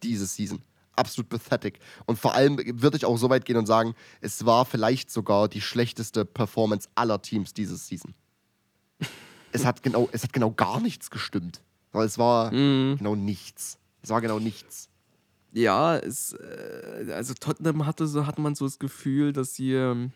[0.04, 0.62] diese Season.
[1.00, 1.80] Absolut pathetic.
[2.06, 5.48] Und vor allem würde ich auch so weit gehen und sagen, es war vielleicht sogar
[5.48, 8.14] die schlechteste Performance aller Teams diese Season.
[9.54, 11.62] es, hat genau, es hat genau gar nichts gestimmt.
[11.94, 12.98] Es war mm.
[12.98, 13.78] genau nichts.
[14.02, 14.90] Es war genau nichts.
[15.54, 20.12] Ja, es, äh, also Tottenham hatte so, hat man so das Gefühl, dass sie ähm,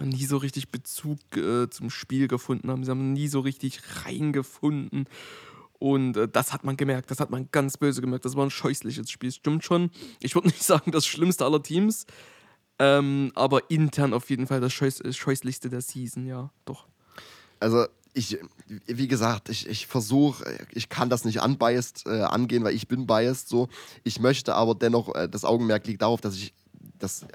[0.00, 2.84] nie so richtig Bezug äh, zum Spiel gefunden haben.
[2.84, 5.06] Sie haben nie so richtig reingefunden.
[5.78, 8.24] Und äh, das hat man gemerkt, das hat man ganz böse gemerkt.
[8.24, 9.90] Das war ein scheußliches Spiel, stimmt schon.
[10.20, 12.06] Ich würde nicht sagen, das Schlimmste aller Teams,
[12.78, 16.86] ähm, aber intern auf jeden Fall das Scheuß Scheußlichste der Season, ja, doch.
[17.60, 18.38] Also, ich,
[18.86, 23.06] wie gesagt, ich, ich versuche, ich kann das nicht unbiased äh, angehen, weil ich bin
[23.06, 23.68] biased so.
[24.04, 26.54] Ich möchte aber dennoch, äh, das Augenmerk liegt darauf, dass ich
[26.98, 27.26] das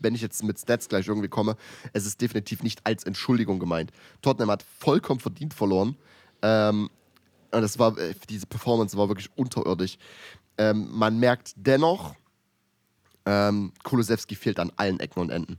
[0.00, 1.56] wenn ich jetzt mit Stats gleich irgendwie komme,
[1.92, 3.92] es ist definitiv nicht als Entschuldigung gemeint.
[4.22, 5.96] Tottenham hat vollkommen verdient verloren.
[6.42, 6.88] Ähm,
[7.50, 9.98] und das war, äh, diese Performance war wirklich unterirdisch.
[10.56, 12.14] Ähm, man merkt dennoch,
[13.26, 15.58] ähm, Kulusewski fehlt an allen Ecken und Enden.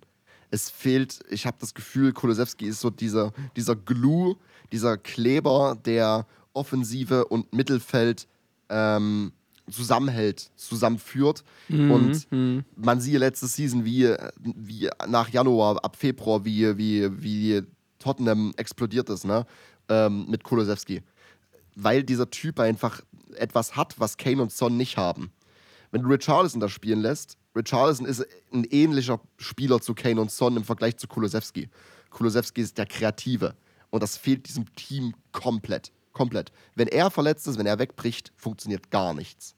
[0.52, 4.36] Es fehlt, ich habe das Gefühl, Kolosewski ist so dieser, dieser Glue,
[4.72, 8.28] dieser Kleber, der Offensive und Mittelfeld
[8.70, 9.32] ähm,
[9.70, 11.44] zusammenhält, zusammenführt.
[11.68, 11.92] Mhm.
[11.92, 12.66] Und mhm.
[12.76, 17.62] man sieht letzte Season, wie, wie nach Januar, ab Februar, wie, wie, wie
[18.00, 19.46] Tottenham explodiert ist, ne?
[19.88, 21.02] Ähm, mit Kolosewski.
[21.82, 23.02] Weil dieser Typ einfach
[23.36, 25.32] etwas hat, was Kane und Son nicht haben.
[25.92, 30.58] Wenn du Richarlison da spielen lässt, Richarlison ist ein ähnlicher Spieler zu Kane und Son
[30.58, 31.70] im Vergleich zu Kolosewski.
[32.10, 33.56] Kolosewski ist der Kreative.
[33.90, 35.92] Und das fehlt diesem Team komplett.
[36.12, 36.52] Komplett.
[36.76, 39.56] Wenn er verletzt ist, wenn er wegbricht, funktioniert gar nichts.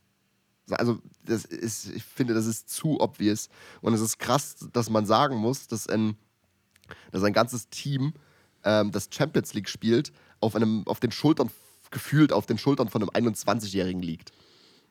[0.70, 3.50] Also, das ist, ich finde, das ist zu obvious.
[3.82, 6.16] Und es ist krass, dass man sagen muss, dass ein,
[7.12, 8.14] dass ein ganzes Team,
[8.64, 11.50] ähm, das Champions League spielt, auf, einem, auf den Schultern,
[11.92, 14.32] gefühlt auf den Schultern von einem 21-Jährigen liegt.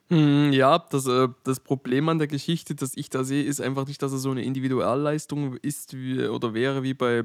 [0.08, 3.86] Hm, ja, das, äh, das Problem an der Geschichte, das ich da sehe, ist einfach
[3.86, 7.24] nicht, dass es so eine Individualleistung ist wie, oder wäre wie bei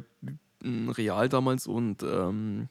[0.64, 2.70] Real damals und ähm,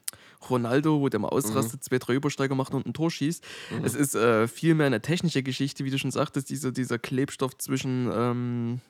[0.49, 1.81] Ronaldo, wo der mal ausrastet, mhm.
[1.81, 3.43] zwei, drei Übersteiger macht und ein Tor schießt.
[3.71, 3.85] Mhm.
[3.85, 8.09] Es ist äh, vielmehr eine technische Geschichte, wie du schon sagtest, dieser, dieser Klebstoff zwischen
[8.13, 8.81] ähm,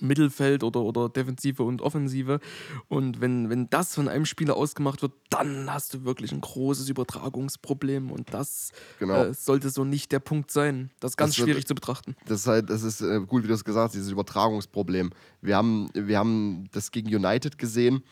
[0.00, 2.40] Mittelfeld oder, oder Defensive und Offensive.
[2.88, 6.88] Und wenn, wenn das von einem Spieler ausgemacht wird, dann hast du wirklich ein großes
[6.88, 8.10] Übertragungsproblem.
[8.10, 9.24] Und das genau.
[9.24, 10.90] äh, sollte so nicht der Punkt sein.
[11.00, 12.16] Das ist ganz das schwierig wird, zu betrachten.
[12.26, 15.10] Das ist halt, das ist äh, gut, wie du es gesagt hast, dieses Übertragungsproblem.
[15.40, 18.02] Wir haben, wir haben das gegen United gesehen,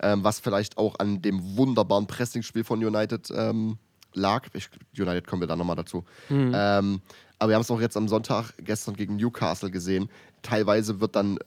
[0.00, 3.78] ähm, was vielleicht auch an dem wunderbaren Pressingspiel von United ähm,
[4.14, 4.48] lag.
[4.52, 4.68] Ich,
[4.98, 6.04] United kommen wir dann nochmal dazu.
[6.28, 6.52] Mhm.
[6.54, 7.00] Ähm,
[7.38, 10.08] aber wir haben es auch jetzt am Sonntag gestern gegen Newcastle gesehen.
[10.42, 11.38] Teilweise wird dann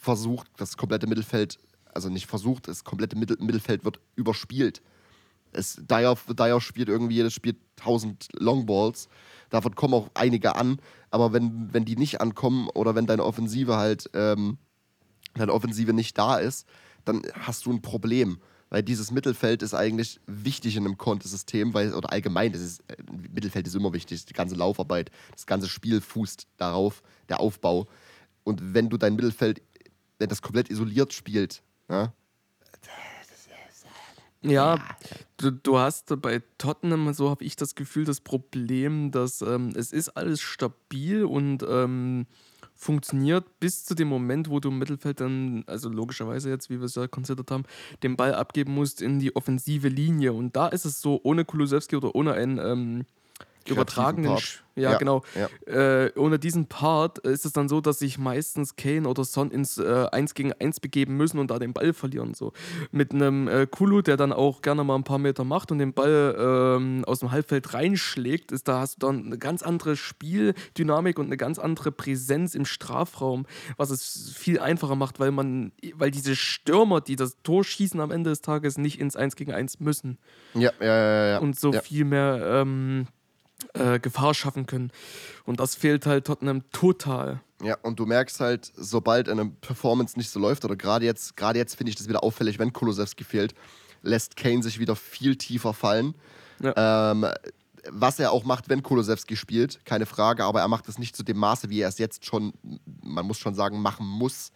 [0.00, 1.58] versucht, das komplette Mittelfeld,
[1.92, 4.82] also nicht versucht, das komplette Mittel Mittelfeld wird überspielt.
[5.52, 9.08] Es, Dyer, Dyer spielt irgendwie jedes Spiel 1000 Longballs.
[9.50, 10.78] Davon kommen auch einige an.
[11.10, 14.58] Aber wenn, wenn die nicht ankommen oder wenn deine Offensive halt, ähm,
[15.34, 16.66] deine Offensive nicht da ist,
[17.04, 18.38] dann hast du ein Problem.
[18.76, 22.96] Weil dieses Mittelfeld ist eigentlich wichtig in einem Kontesystem, weil, oder allgemein, das ist, äh,
[23.32, 27.86] Mittelfeld ist immer wichtig, die ganze Laufarbeit, das ganze Spiel fußt darauf, der Aufbau.
[28.44, 29.62] Und wenn du dein Mittelfeld,
[30.18, 32.12] wenn das komplett isoliert spielt, ja,
[34.42, 34.78] ja,
[35.38, 39.90] du, du hast bei Tottenham, so habe ich das Gefühl, das Problem, dass ähm, es
[39.90, 42.26] ist alles stabil und ähm,
[42.76, 46.84] funktioniert bis zu dem Moment, wo du im Mittelfeld dann, also logischerweise jetzt, wie wir
[46.84, 47.64] es ja considered haben,
[48.02, 50.32] den Ball abgeben musst in die offensive Linie.
[50.32, 53.06] Und da ist es so, ohne Kulusewski oder ohne einen ähm,
[53.68, 54.64] übertragenen, Part.
[54.76, 55.22] Ja, ja genau.
[55.34, 56.04] Ja.
[56.04, 59.78] Äh, ohne diesen Part ist es dann so, dass sich meistens Kane oder Son ins
[59.78, 62.34] äh, 1 gegen 1 begeben müssen und da den Ball verlieren.
[62.34, 62.52] So.
[62.92, 65.94] Mit einem äh, Kulu, der dann auch gerne mal ein paar Meter macht und den
[65.94, 71.18] Ball ähm, aus dem Halbfeld reinschlägt, ist, da hast du dann eine ganz andere Spieldynamik
[71.18, 73.46] und eine ganz andere Präsenz im Strafraum,
[73.78, 78.10] was es viel einfacher macht, weil man, weil diese Stürmer, die das Tor schießen am
[78.10, 80.18] Ende des Tages, nicht ins 1 gegen 1 müssen.
[80.52, 81.26] Ja, ja, ja.
[81.26, 81.38] ja.
[81.38, 83.06] Und so viel mehr ähm,
[83.74, 84.90] äh, Gefahr schaffen können.
[85.44, 87.40] Und das fehlt halt Tottenham total.
[87.62, 91.58] Ja, und du merkst halt, sobald eine Performance nicht so läuft, oder gerade jetzt, gerade
[91.58, 93.54] jetzt finde ich das wieder auffällig, wenn Kolosewski fehlt,
[94.02, 96.14] lässt Kane sich wieder viel tiefer fallen.
[96.62, 97.12] Ja.
[97.12, 97.26] Ähm,
[97.88, 101.22] was er auch macht, wenn Kolosewski spielt, keine Frage, aber er macht es nicht zu
[101.22, 102.52] dem Maße, wie er es jetzt schon,
[103.02, 104.52] man muss schon sagen, machen muss.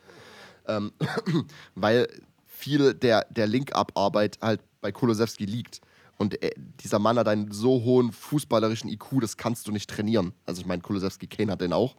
[0.66, 0.92] Ähm,
[1.74, 2.08] weil
[2.44, 5.80] viel der, der Link-Up-Arbeit halt bei Kolosewski liegt.
[6.20, 6.50] Und äh,
[6.82, 10.34] dieser Mann hat einen so hohen fußballerischen IQ, das kannst du nicht trainieren.
[10.44, 11.96] Also ich meine, Kulosewski Kane hat den auch.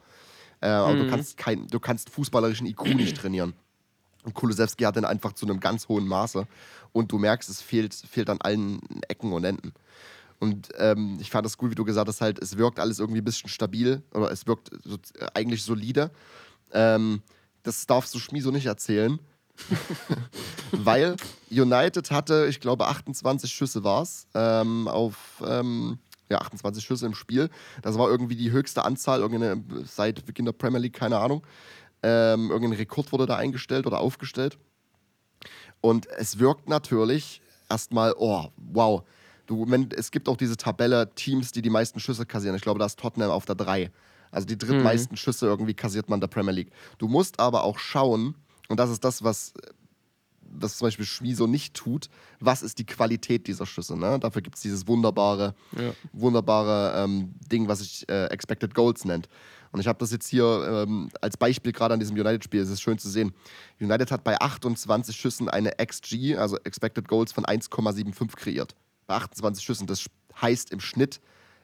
[0.60, 1.00] Äh, aber mhm.
[1.00, 3.54] du, kannst kein, du kannst fußballerischen IQ nicht trainieren.
[4.24, 6.46] Und Kulosewski hat den einfach zu einem ganz hohen Maße.
[6.92, 9.74] Und du merkst, es fehlt, fehlt an allen Ecken und Enden.
[10.38, 13.22] Und ähm, ich fand das gut, wie du gesagt hast, halt, es wirkt alles irgendwie
[13.22, 16.12] ein bisschen stabil oder es wirkt so, äh, eigentlich solide.
[16.74, 17.24] Ähm,
[17.64, 19.18] das darfst du Schmi so nicht erzählen.
[20.72, 21.16] Weil
[21.50, 27.14] United hatte, ich glaube, 28 Schüsse war es, ähm, auf ähm, ja, 28 Schüsse im
[27.14, 27.50] Spiel.
[27.82, 31.46] Das war irgendwie die höchste Anzahl, irgendeine, seit Beginn der Premier League, keine Ahnung.
[32.04, 34.58] Ähm, irgendein Rekord wurde da eingestellt oder aufgestellt.
[35.82, 39.04] Und es wirkt natürlich erstmal, oh, wow.
[39.46, 42.56] Du, wenn, es gibt auch diese Tabelle Teams, die die meisten Schüsse kassieren.
[42.56, 43.92] Ich glaube, da ist Tottenham auf der 3.
[44.32, 45.18] Also die drittmeisten mhm.
[45.18, 46.72] Schüsse irgendwie kassiert man der Premier League.
[46.98, 48.36] Du musst aber auch schauen,
[48.70, 49.54] und das ist das, was,
[50.54, 52.10] was zum Beispiel Schmiso nicht tut.
[52.40, 53.98] Was ist die Qualität dieser Schüsse?
[53.98, 54.20] Ne?
[54.20, 55.94] Dafür gibt es dieses wunderbare, ja.
[56.14, 59.28] wunderbare ähm, Ding, was sich äh, Expected Goals nennt.
[59.72, 62.62] Und ich habe das jetzt hier ähm, als Beispiel gerade an diesem United-Spiel.
[62.62, 63.34] Es ist schön zu sehen.
[63.80, 68.76] United hat bei 28 Schüssen eine XG, also Expected Goals von 1,75 kreiert.
[69.08, 69.88] Bei 28 Schüssen.
[69.88, 70.06] Das
[70.42, 71.22] heißt im Schnitt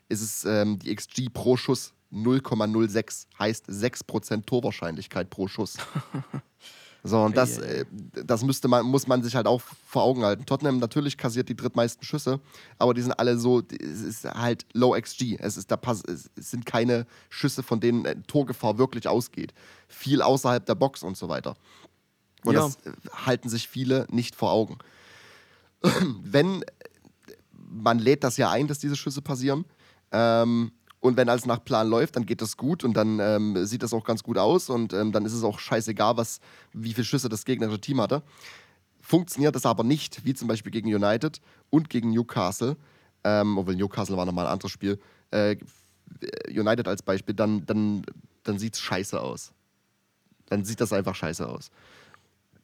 [0.10, 3.28] ist es ähm, die XG pro Schuss 0,06.
[3.38, 5.78] Heißt 6% Torwahrscheinlichkeit pro Schuss.
[7.08, 7.86] So, und das, äh,
[8.26, 10.46] das müsste man, muss man sich halt auch vor Augen halten.
[10.46, 12.40] Tottenham natürlich kassiert die drittmeisten Schüsse,
[12.78, 15.38] aber die sind alle so, es ist halt Low XG.
[15.40, 19.54] Es, ist, da pass, es sind keine Schüsse, von denen äh, Torgefahr wirklich ausgeht.
[19.88, 21.56] Viel außerhalb der Box und so weiter.
[22.44, 22.62] Und ja.
[22.62, 22.92] das äh,
[23.26, 24.78] halten sich viele nicht vor Augen.
[26.24, 26.64] Wenn
[27.70, 29.66] man lädt das ja ein, dass diese Schüsse passieren.
[30.12, 33.84] Ähm, und wenn alles nach Plan läuft, dann geht das gut und dann ähm, sieht
[33.84, 36.40] das auch ganz gut aus und ähm, dann ist es auch scheißegal, was,
[36.74, 38.24] wie viele Schüsse das gegnerische Team hatte.
[39.02, 42.76] Funktioniert das aber nicht, wie zum Beispiel gegen United und gegen Newcastle,
[43.24, 45.00] ähm, obwohl Newcastle war nochmal ein anderes Spiel,
[45.32, 45.58] äh,
[46.50, 48.04] United als Beispiel, dann, dann,
[48.44, 49.52] dann sieht es scheiße aus.
[50.48, 51.70] Dann sieht das einfach scheiße aus.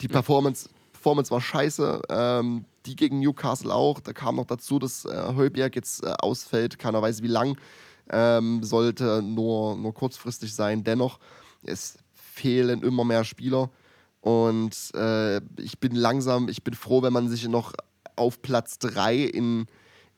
[0.01, 3.99] Die Performance, Performance war scheiße, ähm, die gegen Newcastle auch.
[3.99, 7.57] Da kam noch dazu, dass äh, jetzt äh, ausfällt, keiner weiß wie lang
[8.09, 10.83] ähm, sollte nur, nur kurzfristig sein.
[10.83, 11.19] Dennoch,
[11.63, 13.69] es fehlen immer mehr Spieler
[14.21, 17.73] und äh, ich bin langsam, ich bin froh, wenn man sich noch
[18.15, 19.65] auf Platz 3 in,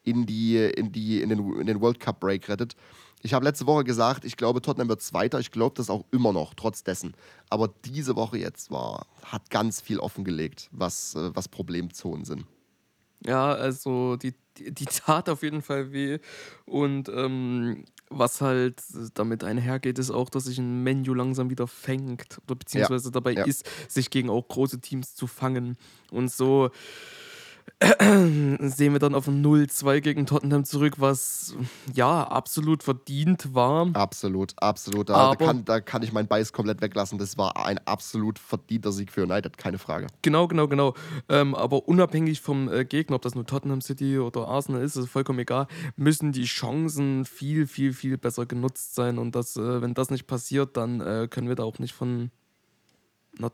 [0.04, 2.76] in, die, in, die, in, den, in den World Cup Break rettet.
[3.24, 5.40] Ich habe letzte Woche gesagt, ich glaube, Tottenham wird Zweiter.
[5.40, 7.16] Ich glaube das auch immer noch, trotz dessen.
[7.50, 12.46] Aber diese Woche jetzt war, hat ganz viel offengelegt, was, äh, was Problemzonen sind.
[13.26, 16.20] Ja, also die, die, tat auf jeden Fall weh.
[16.66, 18.84] Und ähm, was halt
[19.16, 23.12] damit einhergeht, ist auch, dass sich ein Menu langsam wieder fängt oder beziehungsweise ja.
[23.12, 23.46] dabei ja.
[23.46, 25.78] ist, sich gegen auch große Teams zu fangen.
[26.12, 26.70] Und so
[28.60, 31.56] sehen wir dann auf ein 0-2 gegen Tottenham zurück, was
[31.94, 33.90] ja absolut verdient war.
[33.94, 35.10] Absolut, absolut.
[35.10, 37.18] Da, da, kann, da kann ich meinen Bias komplett weglassen.
[37.18, 40.08] Das war ein absolut verdienter Sieg für United, keine Frage.
[40.22, 40.94] Genau, genau, genau.
[41.28, 45.10] Ähm, aber unabhängig vom äh, Gegner, ob das nur Tottenham City oder Arsenal ist, ist
[45.10, 49.18] vollkommen egal, müssen die Chancen viel, viel, viel besser genutzt sein.
[49.18, 52.32] Und das, äh, wenn das nicht passiert, dann äh, können wir da auch nicht von
[53.38, 53.52] einer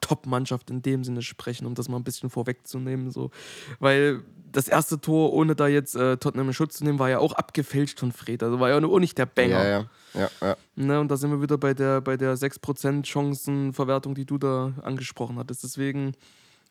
[0.00, 3.10] Top-Mannschaft in dem Sinne sprechen, um das mal ein bisschen vorwegzunehmen.
[3.10, 3.30] So.
[3.78, 7.18] Weil das erste Tor, ohne da jetzt äh, Tottenham in Schutz zu nehmen, war ja
[7.18, 8.42] auch abgefälscht von Fred.
[8.42, 9.64] Also war ja auch nicht der Banger.
[9.64, 9.88] Ja, ja.
[10.14, 10.56] ja, ja.
[10.76, 14.72] Ne, und da sind wir wieder bei der, bei der 6% Chancenverwertung, die du da
[14.82, 15.64] angesprochen hattest.
[15.64, 16.12] Deswegen,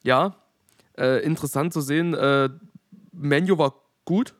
[0.04, 0.36] ja,
[0.98, 2.14] äh, interessant zu sehen.
[2.14, 2.50] Äh,
[3.12, 4.36] Menu war gut,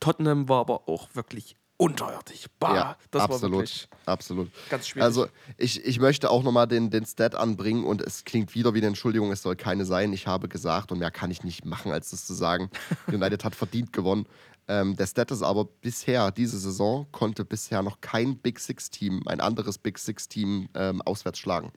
[0.00, 2.46] Tottenham war aber auch wirklich unterirdisch.
[2.58, 4.50] Bah, ja, das absolut, war wirklich absolut.
[4.68, 5.04] Ganz schwierig.
[5.04, 8.78] Also ich, ich möchte auch nochmal den, den Stat anbringen und es klingt wieder wie
[8.78, 10.12] eine Entschuldigung, es soll keine sein.
[10.12, 12.70] Ich habe gesagt und mehr kann ich nicht machen, als das zu sagen.
[13.06, 14.26] United hat verdient gewonnen.
[14.66, 19.40] Ähm, der Stat ist aber bisher, diese Saison, konnte bisher noch kein Big Six-Team, ein
[19.40, 21.72] anderes Big Six-Team ähm, auswärts schlagen.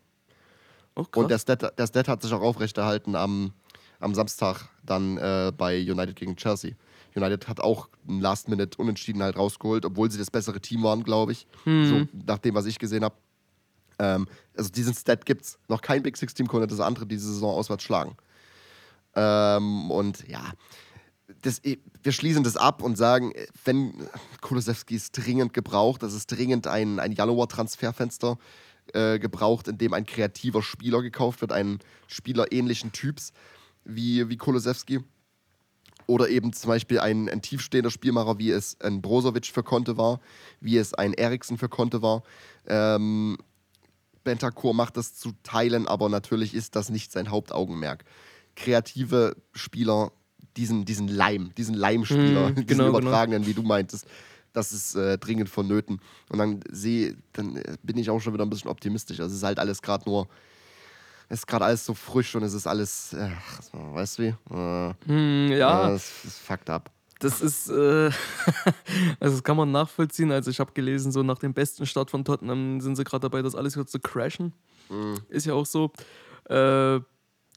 [0.95, 3.53] Oh, und der Stat, der Stat hat sich auch aufrechterhalten am,
[3.99, 6.73] am Samstag dann äh, bei United gegen Chelsea.
[7.15, 11.47] United hat auch ein Last-Minute-Unentschieden halt rausgeholt, obwohl sie das bessere Team waren, glaube ich.
[11.63, 11.87] Hm.
[11.87, 13.15] So, nach dem, was ich gesehen habe.
[13.99, 15.59] Ähm, also diesen Stat gibt es.
[15.67, 18.15] Noch kein Big Six-Team konnte das andere diese Saison auswärts schlagen.
[19.15, 20.43] Ähm, und ja,
[21.41, 23.33] das, wir schließen das ab und sagen,
[23.65, 23.93] wenn
[24.41, 28.37] Kulosewski ist dringend gebraucht, das ist dringend ein, ein Januar-Transferfenster
[28.93, 33.31] äh, gebraucht, in dem ein kreativer Spieler gekauft wird, einen Spieler ähnlichen Typs
[33.83, 35.01] wie, wie Kulosewski.
[36.11, 40.19] Oder eben zum Beispiel ein, ein tiefstehender Spielmacher, wie es ein Brozovic für Conte war,
[40.59, 42.23] wie es ein Eriksen für Conte war.
[42.67, 43.37] Ähm,
[44.25, 48.03] Bentancur macht das zu Teilen, aber natürlich ist das nicht sein Hauptaugenmerk.
[48.57, 50.11] Kreative Spieler,
[50.57, 52.99] diesen, diesen Leim, diesen Leimspieler, mm, diesen genau, genau.
[52.99, 53.49] übertragenen, genau.
[53.49, 54.05] wie du meintest,
[54.51, 56.01] das ist äh, dringend vonnöten.
[56.27, 59.21] Und dann sehe, dann äh, bin ich auch schon wieder ein bisschen optimistisch.
[59.21, 60.27] Also es ist halt alles gerade nur
[61.31, 64.53] ist gerade alles so frisch und es ist alles, ach, weißt du wie?
[64.53, 65.91] Äh, hm, ja.
[65.91, 66.91] Es ist fucked up.
[67.19, 68.09] Das ist, äh,
[69.19, 70.31] also das kann man nachvollziehen.
[70.31, 73.41] Also ich habe gelesen, so nach dem besten Start von Tottenham sind sie gerade dabei,
[73.41, 74.53] das alles jetzt zu crashen.
[74.89, 75.19] Mhm.
[75.29, 75.91] Ist ja auch so.
[76.49, 76.99] Äh,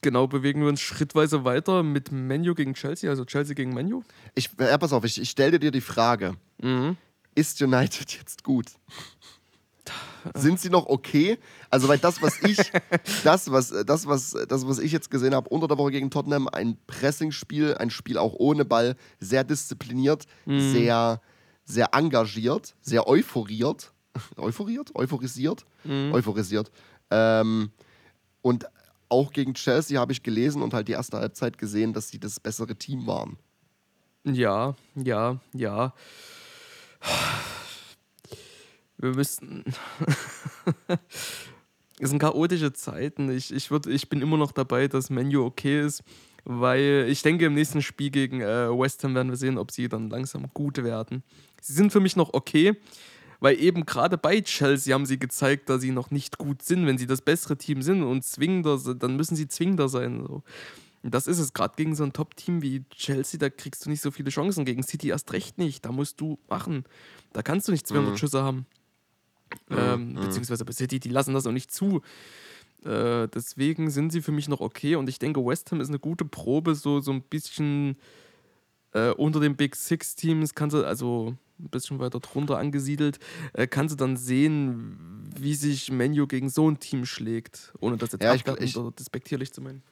[0.02, 4.02] genau, bewegen wir uns schrittweise weiter mit Menu gegen Chelsea, also Chelsea gegen Menu.
[4.34, 6.36] Ich, ja, pass auf, ich, ich stelle dir die Frage.
[6.60, 6.96] Mhm.
[7.34, 8.66] Ist United jetzt gut?
[10.34, 11.38] sind sie noch okay?
[11.74, 12.56] Also, weil das, was ich,
[13.24, 16.46] das, was, das, was, das, was ich jetzt gesehen habe unter der Woche gegen Tottenham,
[16.46, 20.60] ein Pressingspiel, ein Spiel auch ohne Ball, sehr diszipliniert, mhm.
[20.70, 21.20] sehr,
[21.64, 23.92] sehr engagiert, sehr euphoriert.
[24.36, 24.94] Euphoriert?
[24.94, 25.66] Euphorisiert?
[25.82, 26.12] Mhm.
[26.14, 26.70] Euphorisiert.
[27.10, 27.72] Ähm,
[28.40, 28.66] und
[29.08, 32.38] auch gegen Chelsea habe ich gelesen und halt die erste Halbzeit gesehen, dass sie das
[32.38, 33.36] bessere Team waren.
[34.22, 35.92] Ja, ja, ja
[39.04, 39.64] wir müssten.
[42.00, 43.30] es sind chaotische Zeiten.
[43.30, 46.02] Ich, ich, würd, ich bin immer noch dabei, dass Menu okay ist,
[46.44, 49.88] weil ich denke, im nächsten Spiel gegen äh, West Ham werden wir sehen, ob sie
[49.88, 51.22] dann langsam gut werden.
[51.60, 52.76] Sie sind für mich noch okay,
[53.40, 56.86] Weil eben gerade bei Chelsea haben sie gezeigt, dass sie noch nicht gut sind.
[56.86, 60.24] Wenn sie das bessere Team sind und zwingender sind, dann müssen sie zwingender sein.
[60.26, 60.42] So.
[61.02, 61.52] Und das ist es.
[61.52, 64.64] Gerade gegen so ein Top-Team wie Chelsea, da kriegst du nicht so viele Chancen.
[64.64, 65.84] Gegen City erst recht nicht.
[65.84, 66.84] Da musst du machen.
[67.34, 68.16] Da kannst du nicht 200 mhm.
[68.16, 68.66] Schüsse haben.
[69.70, 70.14] Ähm, mhm.
[70.14, 72.02] beziehungsweise bei City, die lassen das auch nicht zu.
[72.84, 74.96] Äh, deswegen sind sie für mich noch okay.
[74.96, 77.96] Und ich denke, West Ham ist eine gute Probe, so, so ein bisschen
[78.92, 83.18] äh, unter den Big Six Teams kannst du, also ein bisschen weiter drunter angesiedelt,
[83.52, 88.12] äh, kannst du dann sehen, wie sich Menu gegen so ein Team schlägt, ohne das
[88.12, 89.82] jetzt ja, ich, oder despektierlich zu meinen.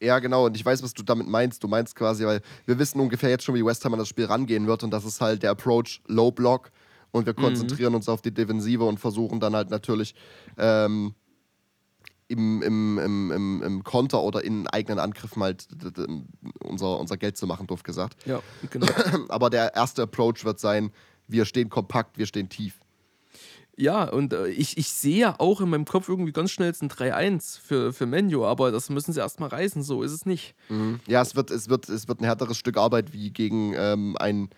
[0.00, 1.64] Ja, genau, und ich weiß, was du damit meinst.
[1.64, 4.26] Du meinst quasi, weil wir wissen ungefähr jetzt schon, wie West Ham an das Spiel
[4.26, 6.70] rangehen wird und das ist halt der Approach Low Block
[7.10, 7.42] und wir mhm.
[7.42, 7.96] konzentrieren mhm.
[7.96, 10.14] uns auf die Defensive und versuchen dann halt natürlich
[10.56, 11.14] ähm,
[12.28, 15.66] im, im, im, im, im Konter oder in eigenen Angriffen halt
[16.60, 18.16] unser, unser Geld zu machen, doof gesagt.
[18.26, 18.86] Ja, genau.
[19.28, 20.92] Aber der erste Approach wird sein,
[21.26, 22.78] wir stehen kompakt, wir stehen tief.
[23.78, 26.90] Ja, und äh, ich, ich sehe ja auch in meinem Kopf irgendwie ganz schnell ein
[26.90, 30.56] 3-1 für, für Menu, aber das müssen sie erstmal reißen, so ist es nicht.
[30.68, 30.98] Mhm.
[31.06, 34.50] Ja, es wird, es, wird, es wird ein härteres Stück Arbeit wie gegen ähm, ein,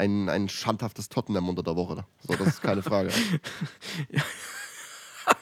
[0.00, 2.04] ein, ein schandhaftes Tottenham unter der Woche.
[2.26, 3.10] So, das ist keine Frage.
[4.10, 4.22] ja.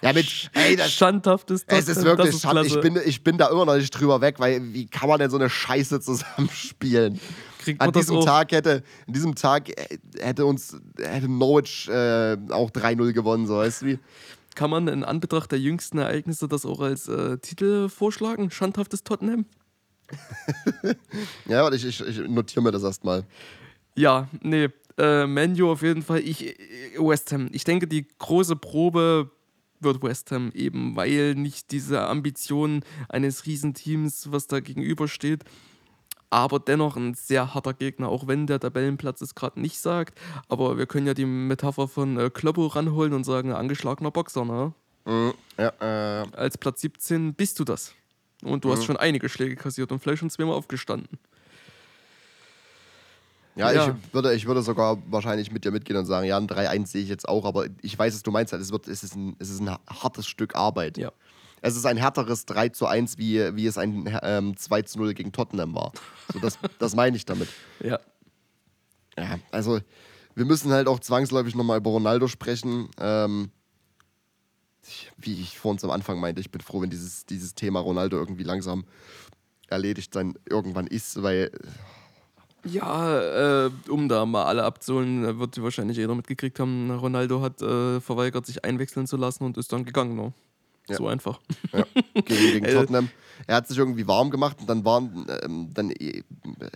[0.02, 1.80] Ja, mit ey, das, Schandhaftes Tottenham.
[1.80, 4.38] Es ist wirklich ist schand, ich bin, ich bin da immer noch nicht drüber weg,
[4.38, 7.18] weil wie kann man denn so eine Scheiße zusammenspielen?
[7.58, 9.70] kriegt an diesem Tag hätte, an diesem Tag
[10.18, 13.98] hätte uns hätte Norwich äh, auch 3-0 gewonnen, so weißt du wie.
[14.54, 18.50] Kann man in Anbetracht der jüngsten Ereignisse das auch als äh, Titel vorschlagen?
[18.50, 19.46] Schandhaftes Tottenham?
[21.46, 23.24] ja, warte, ich, ich, ich notiere mir das erstmal.
[23.98, 26.20] Ja, nee, äh, Menu auf jeden Fall.
[26.20, 26.56] Ich,
[26.96, 27.48] West Ham.
[27.50, 29.28] Ich denke, die große Probe
[29.80, 35.42] wird West Ham eben, weil nicht diese Ambition eines Riesenteams, was da gegenübersteht,
[36.30, 40.16] aber dennoch ein sehr harter Gegner, auch wenn der Tabellenplatz es gerade nicht sagt.
[40.48, 44.74] Aber wir können ja die Metapher von äh, Kloppo ranholen und sagen, angeschlagener Boxer, ne?
[45.06, 46.26] Mhm, ja, äh.
[46.36, 47.94] Als Platz 17 bist du das.
[48.44, 48.72] Und du mhm.
[48.72, 51.18] hast schon einige Schläge kassiert und vielleicht schon zweimal aufgestanden.
[53.58, 56.46] Ja, ja, Ich, würde, ich würde sogar wahrscheinlich mit dir mitgehen und sagen, ja, ein
[56.46, 59.16] 3-1 sehe ich jetzt auch, aber ich weiß, was du meinst, es, wird, es, ist
[59.16, 60.96] ein, es ist ein hartes Stück Arbeit.
[60.96, 61.12] Ja
[61.60, 65.14] es ist ein härteres 3 zu 1, wie, wie es ein ähm, 2 zu 0
[65.14, 65.92] gegen Tottenham war.
[66.32, 67.48] So, das, das meine ich damit.
[67.80, 68.00] Ja.
[69.16, 69.80] Ja, also
[70.36, 72.88] wir müssen halt auch zwangsläufig nochmal über Ronaldo sprechen.
[73.00, 73.50] Ähm,
[75.16, 78.16] wie ich vor uns am Anfang meinte, ich bin froh, wenn dieses, dieses Thema Ronaldo
[78.16, 78.84] irgendwie langsam
[79.68, 81.50] erledigt sein irgendwann ist, weil.
[82.64, 88.00] Ja, äh, um da mal alle abzuholen, wird wahrscheinlich jeder mitgekriegt haben, Ronaldo hat äh,
[88.00, 90.16] verweigert, sich einwechseln zu lassen und ist dann gegangen.
[90.16, 90.32] Ne?
[90.88, 90.96] Ja.
[90.96, 91.40] So einfach.
[91.72, 91.84] Ja.
[92.14, 93.10] Gegen, gegen Tottenham.
[93.46, 96.22] Er hat sich irgendwie warm gemacht und dann, waren, ähm, dann äh,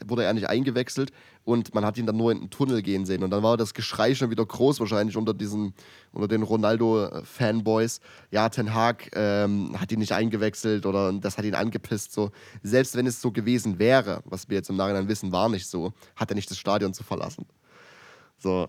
[0.07, 1.13] wurde er nicht eingewechselt
[1.45, 3.25] und man hat ihn dann nur in den Tunnel gehen sehen.
[3.25, 5.75] Und dann war das Geschrei schon wieder groß, wahrscheinlich unter diesen,
[6.13, 8.01] unter den Ronaldo-Fanboys.
[8.31, 12.13] Ja, Ten Hag ähm, hat ihn nicht eingewechselt oder das hat ihn angepisst.
[12.13, 12.31] So.
[12.63, 15.93] Selbst wenn es so gewesen wäre, was wir jetzt im Nachhinein wissen, war nicht so,
[16.15, 17.47] hat er nicht das Stadion zu verlassen.
[18.39, 18.69] So.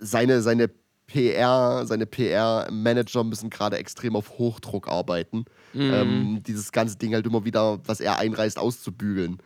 [0.00, 0.70] Seine, seine
[1.14, 5.44] PR, seine PR-Manager müssen gerade extrem auf Hochdruck arbeiten.
[5.72, 5.94] Mhm.
[5.94, 9.38] Ähm, dieses ganze Ding halt immer wieder, was er einreißt, auszubügeln.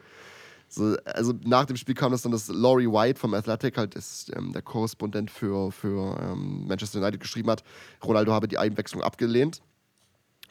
[0.70, 4.34] So, also nach dem Spiel kam das dann, dass Laurie White vom Athletic, halt ist
[4.34, 7.62] ähm, der Korrespondent für, für ähm, Manchester United, geschrieben hat,
[8.02, 9.60] Ronaldo habe die Einwechslung abgelehnt.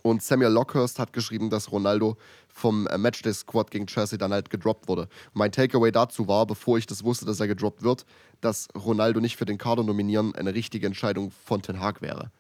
[0.07, 2.17] Und Samuel Lockhurst hat geschrieben, dass Ronaldo
[2.47, 5.09] vom äh, Matchday-Squad gegen Chelsea dann halt gedroppt wurde.
[5.33, 8.05] mein Takeaway dazu war, bevor ich das wusste, dass er gedroppt wird,
[8.39, 12.31] dass Ronaldo nicht für den Kader nominieren eine richtige Entscheidung von Ten Hag wäre.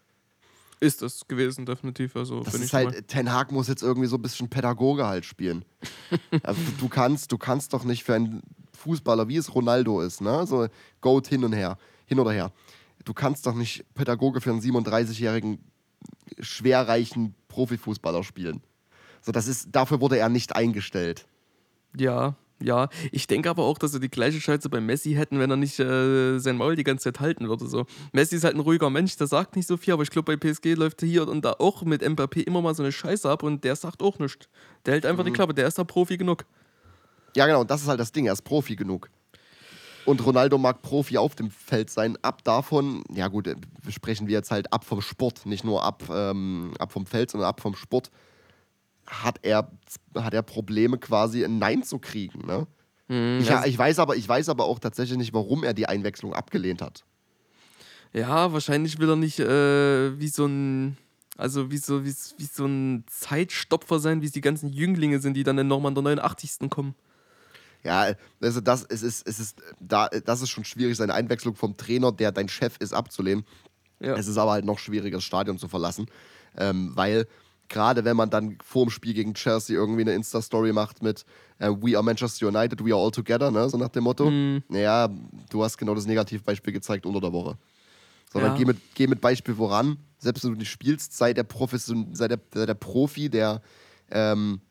[0.79, 2.15] Ist es gewesen, definitiv.
[2.15, 3.01] Also, das ist halt, mal.
[3.03, 5.65] Ten Hag muss jetzt irgendwie so ein bisschen Pädagoge halt spielen.
[6.43, 10.45] also, du, kannst, du kannst doch nicht für einen Fußballer, wie es Ronaldo ist, ne?
[10.45, 10.67] so
[11.01, 12.51] Goat hin und her, hin oder her.
[13.03, 15.59] Du kannst doch nicht Pädagoge für einen 37-jährigen
[16.39, 18.61] schwerreichen Profifußballer spielen.
[19.21, 21.27] So, das ist, dafür wurde er nicht eingestellt.
[21.97, 22.89] Ja, ja.
[23.11, 25.79] Ich denke aber auch, dass sie die gleiche Scheiße bei Messi hätten, wenn er nicht
[25.79, 27.67] äh, sein Maul die ganze Zeit halten würde.
[27.67, 27.85] So.
[28.11, 30.37] Messi ist halt ein ruhiger Mensch, der sagt nicht so viel, aber ich glaube, bei
[30.37, 33.63] PSG läuft hier und da auch mit Mbappé immer mal so eine Scheiße ab und
[33.63, 34.47] der sagt auch nichts.
[34.85, 35.27] Der hält einfach mhm.
[35.27, 36.45] die Klappe, der ist da Profi genug.
[37.35, 39.09] Ja, genau, und das ist halt das Ding, er ist Profi genug.
[40.07, 42.17] Und Ronaldo mag Profi auf dem Feld sein.
[42.21, 43.53] Ab davon, ja gut,
[43.89, 47.49] sprechen wir jetzt halt ab vom Sport, nicht nur ab, ähm, ab vom Feld, sondern
[47.49, 48.09] ab vom Sport.
[49.05, 49.69] Hat er,
[50.15, 52.45] hat er Probleme quasi ein Nein zu kriegen.
[52.47, 52.67] Ne?
[53.09, 56.33] Mhm, ich, ich, weiß aber, ich weiß aber auch tatsächlich nicht, warum er die Einwechslung
[56.33, 57.03] abgelehnt hat.
[58.13, 60.95] Ja, wahrscheinlich will er nicht äh, wie so ein
[61.35, 65.35] also wie so, wie, wie so ein Zeitstopfer sein, wie es die ganzen Jünglinge sind,
[65.35, 66.69] die dann nochmal in der 89.
[66.69, 66.95] kommen.
[67.83, 71.77] Ja, also das, es ist, es ist, da, das ist schon schwierig, seine Einwechslung vom
[71.77, 73.45] Trainer, der dein Chef ist, abzulehnen.
[73.99, 74.15] Ja.
[74.15, 76.07] Es ist aber halt noch schwieriger, das Stadion zu verlassen,
[76.57, 77.27] ähm, weil
[77.69, 81.25] gerade wenn man dann vor dem Spiel gegen Chelsea irgendwie eine Insta-Story macht mit
[81.59, 83.69] äh, We are Manchester United, we are all together, ne?
[83.69, 84.29] so nach dem Motto.
[84.29, 84.63] Mhm.
[84.69, 85.09] Naja,
[85.49, 87.57] du hast genau das Negativbeispiel gezeigt unter der Woche.
[88.31, 88.57] Sondern ja.
[88.57, 89.97] geh, mit, geh mit Beispiel voran.
[90.19, 93.61] Selbst wenn du nicht spielst, sei der, Profession, sei der, der Profi, der,
[94.11, 94.61] ähm,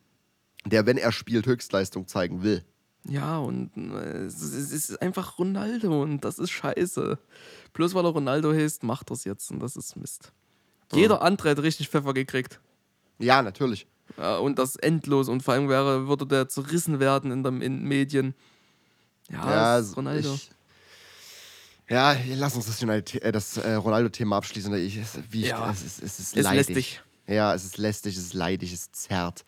[0.65, 2.65] der, wenn er spielt, Höchstleistung zeigen will.
[3.09, 7.19] Ja, und äh, es ist einfach Ronaldo und das ist scheiße.
[7.73, 10.33] Bloß weil er Ronaldo heißt, macht das jetzt und das ist Mist.
[10.93, 12.61] Jeder andere hat richtig Pfeffer gekriegt.
[13.19, 13.87] Ja, natürlich.
[14.19, 18.35] Ja, und das endlos und vor allem wäre, würde der zerrissen werden in den Medien.
[19.29, 20.35] Ja, ja das ist Ronaldo.
[20.35, 20.51] Ich,
[21.89, 24.75] ja, lass uns das, äh, das äh, Ronaldo-Thema abschließen.
[24.75, 24.99] Ich,
[25.31, 25.71] wie ich, ja.
[25.71, 26.69] es, ist, es ist, ist leidig.
[26.69, 27.03] lästig.
[27.29, 29.45] Ja, es ist lästig, es ist leidig, es zerrt.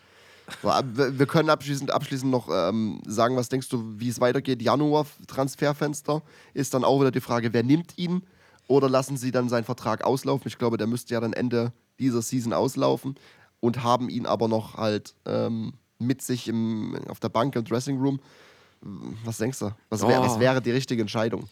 [0.62, 4.62] So, wir können abschließend, abschließend noch ähm, sagen, was denkst du, wie es weitergeht?
[4.62, 6.22] Januar-Transferfenster
[6.54, 8.22] ist dann auch wieder die Frage, wer nimmt ihn?
[8.66, 10.48] Oder lassen sie dann seinen Vertrag auslaufen?
[10.48, 13.16] Ich glaube, der müsste ja dann Ende dieser Season auslaufen
[13.60, 17.98] und haben ihn aber noch halt ähm, mit sich im, auf der Bank im Dressing
[17.98, 18.20] Room.
[19.24, 19.70] Was denkst du?
[19.88, 20.24] Was, wär, oh.
[20.24, 21.48] was wäre die richtige Entscheidung?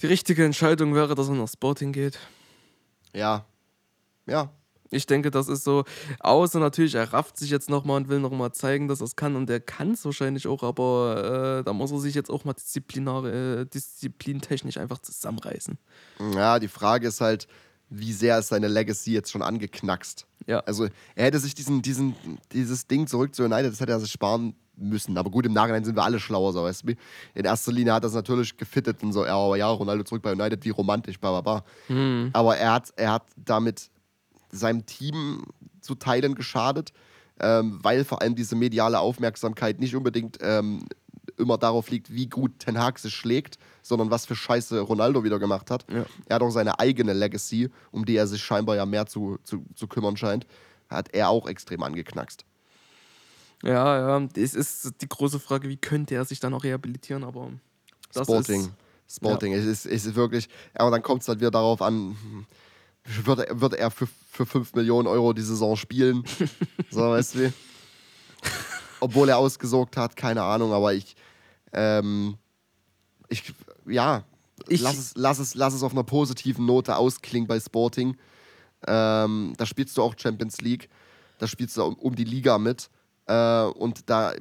[0.00, 2.18] Die richtige Entscheidung wäre, dass er nach Sporting geht.
[3.14, 3.44] Ja.
[4.26, 4.50] Ja.
[4.90, 5.84] Ich denke, das ist so,
[6.18, 9.36] außer natürlich, er rafft sich jetzt nochmal und will nochmal zeigen, dass er es kann.
[9.36, 12.54] Und er kann es wahrscheinlich auch, aber äh, da muss er sich jetzt auch mal
[12.54, 15.78] disziplinar, äh, disziplintechnisch einfach zusammenreißen.
[16.34, 17.46] Ja, die Frage ist halt,
[17.88, 20.26] wie sehr ist seine Legacy jetzt schon angeknackst.
[20.46, 20.60] Ja.
[20.60, 22.14] Also er hätte sich diesen, diesen,
[22.52, 25.18] dieses Ding zurück zu United, das hätte er sich sparen müssen.
[25.18, 26.94] Aber gut, im Nachhinein sind wir alle schlauer, so weißt du.
[27.34, 30.22] In erster Linie hat er es natürlich gefittet und so, ja, aber ja, Ronaldo zurück
[30.22, 31.94] bei United, wie romantisch, bla bla bla.
[31.94, 32.30] Mhm.
[32.32, 33.90] Aber er hat, er hat damit
[34.50, 35.44] seinem Team
[35.80, 36.92] zu Teilen geschadet,
[37.40, 40.86] ähm, weil vor allem diese mediale Aufmerksamkeit nicht unbedingt ähm,
[41.38, 45.38] immer darauf liegt, wie gut Ten Hag sich schlägt, sondern was für Scheiße Ronaldo wieder
[45.38, 45.86] gemacht hat.
[45.90, 46.04] Ja.
[46.26, 49.64] Er hat auch seine eigene Legacy, um die er sich scheinbar ja mehr zu, zu,
[49.74, 50.46] zu kümmern scheint,
[50.88, 52.44] hat er auch extrem angeknackst.
[53.62, 57.52] Ja, ja, es ist die große Frage, wie könnte er sich dann auch rehabilitieren, aber
[58.12, 58.62] das Sporting.
[58.62, 59.58] Ist, Sporting, ja.
[59.58, 62.16] es, ist, es ist wirklich, aber dann kommt es halt wieder darauf an,
[63.04, 66.24] würde, würde er für, für 5 Millionen Euro die Saison spielen?
[66.90, 67.52] so, weißt du?
[69.00, 71.16] Obwohl er ausgesorgt hat, keine Ahnung, aber ich,
[71.72, 72.36] ähm,
[73.28, 73.54] ich,
[73.86, 74.24] ja,
[74.68, 78.16] ich lass, es, lass, es, lass es auf einer positiven Note ausklingen bei Sporting.
[78.86, 80.88] Ähm, da spielst du auch Champions League,
[81.38, 82.90] da spielst du um, um die Liga mit.
[83.30, 84.32] Äh, und da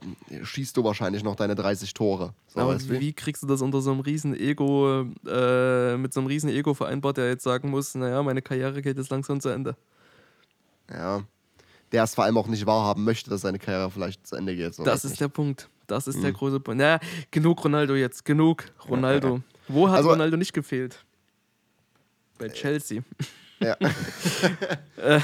[0.42, 2.34] schießt du wahrscheinlich noch deine 30 Tore.
[2.48, 3.00] So, Aber wie?
[3.00, 6.74] wie kriegst du das unter so einem riesen Ego, äh, mit so einem riesen Ego
[6.74, 9.76] vereinbart, der jetzt sagen muss, naja, meine Karriere geht jetzt langsam zu Ende?
[10.92, 11.22] Ja.
[11.92, 14.74] Der es vor allem auch nicht wahrhaben möchte, dass seine Karriere vielleicht zu Ende geht.
[14.74, 15.22] So das ist nicht.
[15.22, 15.70] der Punkt.
[15.86, 16.24] Das ist mhm.
[16.24, 16.80] der große Punkt.
[16.80, 18.26] Naja, genug Ronaldo jetzt.
[18.26, 19.28] Genug Ronaldo.
[19.28, 19.42] Ja, ja.
[19.68, 21.06] Wo hat also, Ronaldo nicht gefehlt?
[22.40, 23.04] Bei Chelsea.
[23.60, 23.78] Ja.
[24.98, 25.22] Äh,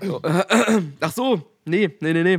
[1.00, 2.38] ach so, nee, nee, nee, nee.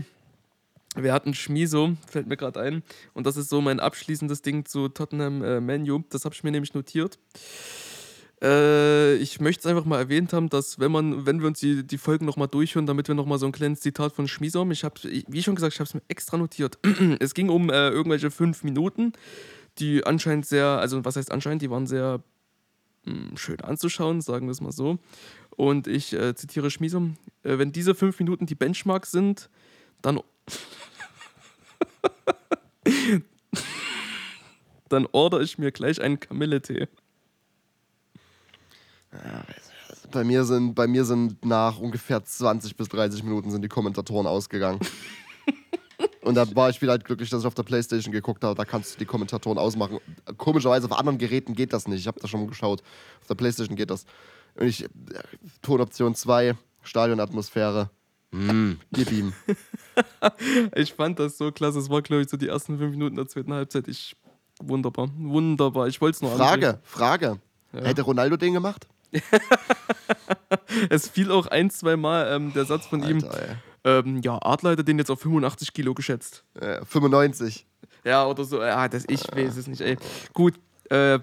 [0.96, 2.84] Wir hatten Schmiso, fällt mir gerade ein.
[3.14, 6.04] Und das ist so mein abschließendes Ding zu Tottenham äh, Menu.
[6.10, 7.20] Das habe ich mir nämlich notiert.
[8.42, 11.86] Äh, ich möchte es einfach mal erwähnt haben, dass wenn man, wenn wir uns die,
[11.86, 15.00] die Folgen nochmal durchhören, damit wir nochmal so ein kleines Zitat von Schmiso ich habe,
[15.04, 16.78] wie schon gesagt, ich habe es mir extra notiert.
[17.20, 19.14] es ging um äh, irgendwelche fünf Minuten,
[19.80, 22.22] die anscheinend sehr, also was heißt anscheinend, die waren sehr
[23.06, 25.00] hm, schön anzuschauen, sagen wir es mal so.
[25.56, 27.10] Und ich äh, zitiere Schmiso,
[27.44, 29.50] äh, wenn diese fünf Minuten die Benchmark sind,
[30.02, 30.20] dann
[34.90, 36.88] Dann order ich mir gleich einen Kamilletee.
[40.12, 44.28] bei mir sind, bei mir sind nach ungefähr 20 bis 30 Minuten sind die Kommentatoren
[44.28, 44.80] ausgegangen.
[46.22, 48.56] Und da war ich wieder halt glücklich, dass ich auf der Playstation geguckt habe.
[48.56, 50.00] Da kannst du die Kommentatoren ausmachen.
[50.38, 52.00] Komischerweise auf anderen Geräten geht das nicht.
[52.00, 52.82] Ich habe da schon mal geschaut.
[53.22, 54.06] Auf der Playstation geht das.
[54.56, 54.88] Und ich,
[55.62, 57.92] Tonoption 2, Stadionatmosphäre.
[58.36, 59.34] Mm, gib ihm.
[60.76, 61.80] ich fand das so klasse.
[61.80, 63.88] Es war, glaube ich, so die ersten fünf Minuten der zweiten Halbzeit.
[63.88, 64.16] Ich,
[64.62, 65.88] wunderbar, wunderbar.
[65.88, 66.82] Ich wollte es nur Frage, ansehen.
[66.84, 67.40] Frage.
[67.72, 67.82] Ja.
[67.82, 68.88] Hätte Ronaldo den gemacht?
[70.90, 73.58] es fiel auch ein, zwei Mal ähm, der Satz von Alter, ihm.
[73.86, 76.44] Ähm, ja, Adler hätte den jetzt auf 85 Kilo geschätzt.
[76.56, 77.66] Äh, 95.
[78.04, 78.62] Ja, oder so.
[78.62, 79.98] Ja, das, ich weiß es nicht, ey.
[80.34, 80.56] Gut,
[80.90, 81.20] äh,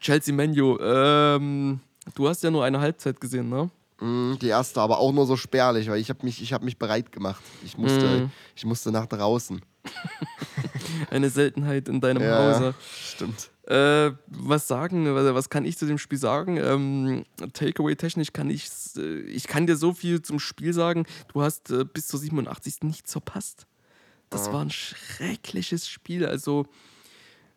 [0.00, 0.78] Chelsea Menu.
[0.80, 1.80] Ähm,
[2.14, 3.70] du hast ja nur eine Halbzeit gesehen, ne?
[4.00, 7.10] Mm, die erste, aber auch nur so spärlich, weil ich habe mich, hab mich bereit
[7.10, 7.42] gemacht.
[7.64, 8.30] Ich musste, mm.
[8.54, 9.60] ich musste nach draußen.
[11.10, 12.74] Eine Seltenheit in deinem ja, Hause.
[12.80, 13.50] Stimmt.
[13.66, 16.56] Äh, was sagen, was kann ich zu dem Spiel sagen?
[16.56, 21.04] Ähm, Takeaway-technisch kann ich, äh, ich kann dir so viel zum Spiel sagen.
[21.32, 22.84] Du hast äh, bis zur 87.
[22.84, 23.66] nichts verpasst.
[24.30, 24.52] das ja.
[24.52, 26.24] war ein schreckliches Spiel.
[26.24, 26.66] Also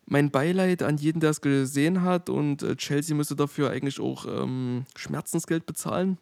[0.06, 2.28] mein Beileid an jeden, der es gesehen hat.
[2.28, 6.18] Und äh, Chelsea müsste dafür eigentlich auch ähm, Schmerzensgeld bezahlen.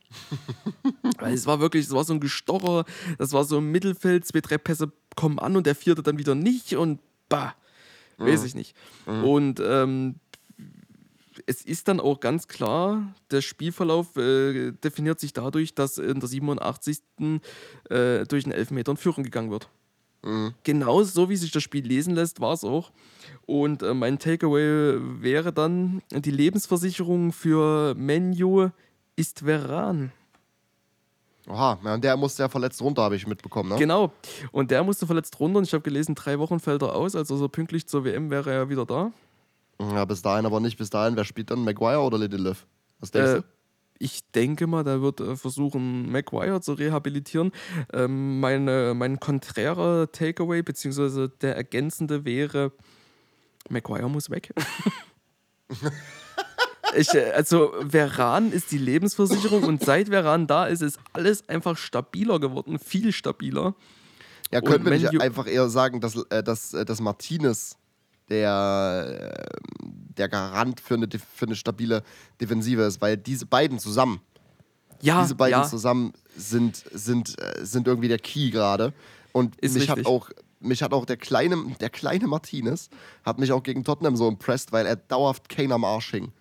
[1.18, 2.84] Weil es war wirklich, es war so ein Gestocher,
[3.18, 6.34] das war so im Mittelfeld, zwei, drei Pässe kommen an und der vierte dann wieder
[6.34, 7.54] nicht und bah,
[8.18, 8.26] mhm.
[8.26, 8.76] weiß ich nicht.
[9.06, 9.24] Mhm.
[9.24, 10.14] Und ähm,
[11.46, 16.28] es ist dann auch ganz klar, der Spielverlauf äh, definiert sich dadurch, dass in der
[16.28, 17.00] 87.
[17.88, 19.68] Äh, durch einen Elfmeter in Führung gegangen wird.
[20.22, 20.54] Mhm.
[20.64, 22.90] Genau so, wie sich das Spiel lesen lässt, war es auch.
[23.46, 28.70] Und äh, mein Takeaway wäre dann, die Lebensversicherung für Menu
[29.16, 30.12] ist Veran.
[31.48, 33.76] Oha, ja, und der musste ja verletzt runter, habe ich mitbekommen, ne?
[33.76, 34.12] Genau.
[34.52, 37.36] Und der musste verletzt runter und ich habe gelesen, drei Wochen fällt er aus, also
[37.36, 39.10] so pünktlich zur WM wäre er wieder da.
[39.80, 40.76] Ja, bis dahin aber nicht.
[40.76, 41.64] Bis dahin, wer spielt dann?
[41.64, 42.66] Maguire oder Lindelöf?
[43.00, 43.44] Was denkst äh, du?
[44.02, 47.52] Ich denke mal, der wird äh, versuchen, Maguire zu rehabilitieren.
[47.92, 52.72] Ähm, meine, mein konträrer Takeaway, beziehungsweise der ergänzende wäre,
[53.68, 54.54] Maguire muss weg.
[56.96, 61.76] ich, äh, also, Veran ist die Lebensversicherung und seit Veran da ist, ist alles einfach
[61.76, 63.74] stabiler geworden, viel stabiler.
[64.50, 67.76] Ja, können wir nicht einfach eher sagen, dass, äh, dass, dass Martinez
[68.30, 69.44] der,
[70.20, 72.02] der Garant für eine, für eine stabile
[72.40, 74.20] Defensive ist, weil diese beiden zusammen,
[75.00, 75.66] ja, diese beiden ja.
[75.66, 78.92] zusammen sind, sind, äh, sind irgendwie der Key gerade.
[79.32, 80.04] Und ist mich richtig.
[80.04, 82.90] hat auch mich hat auch der kleine, der kleine Martinez
[83.24, 86.32] hat mich auch gegen Tottenham so impressed, weil er dauerhaft Kane am Arsch hing.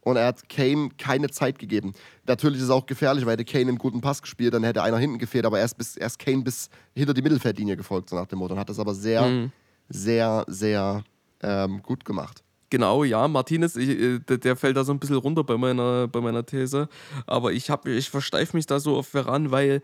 [0.00, 1.92] Und er hat Kane keine Zeit gegeben.
[2.26, 4.96] Natürlich ist es auch gefährlich, weil hätte Kane einen guten Pass gespielt, dann hätte einer
[4.96, 8.38] hinten gefehlt, aber erst, bis, erst Kane bis hinter die Mittelfeldlinie gefolgt, so nach dem
[8.38, 8.54] Motto.
[8.54, 9.52] Und hat das aber sehr, mhm.
[9.90, 11.04] sehr, sehr
[11.42, 12.42] ähm, gut gemacht.
[12.70, 16.20] Genau, ja, Martinez, ich, äh, der, fällt da so ein bisschen runter bei meiner, bei
[16.20, 16.88] meiner These.
[17.26, 19.82] Aber ich, ich versteife mich da so auf Veran, weil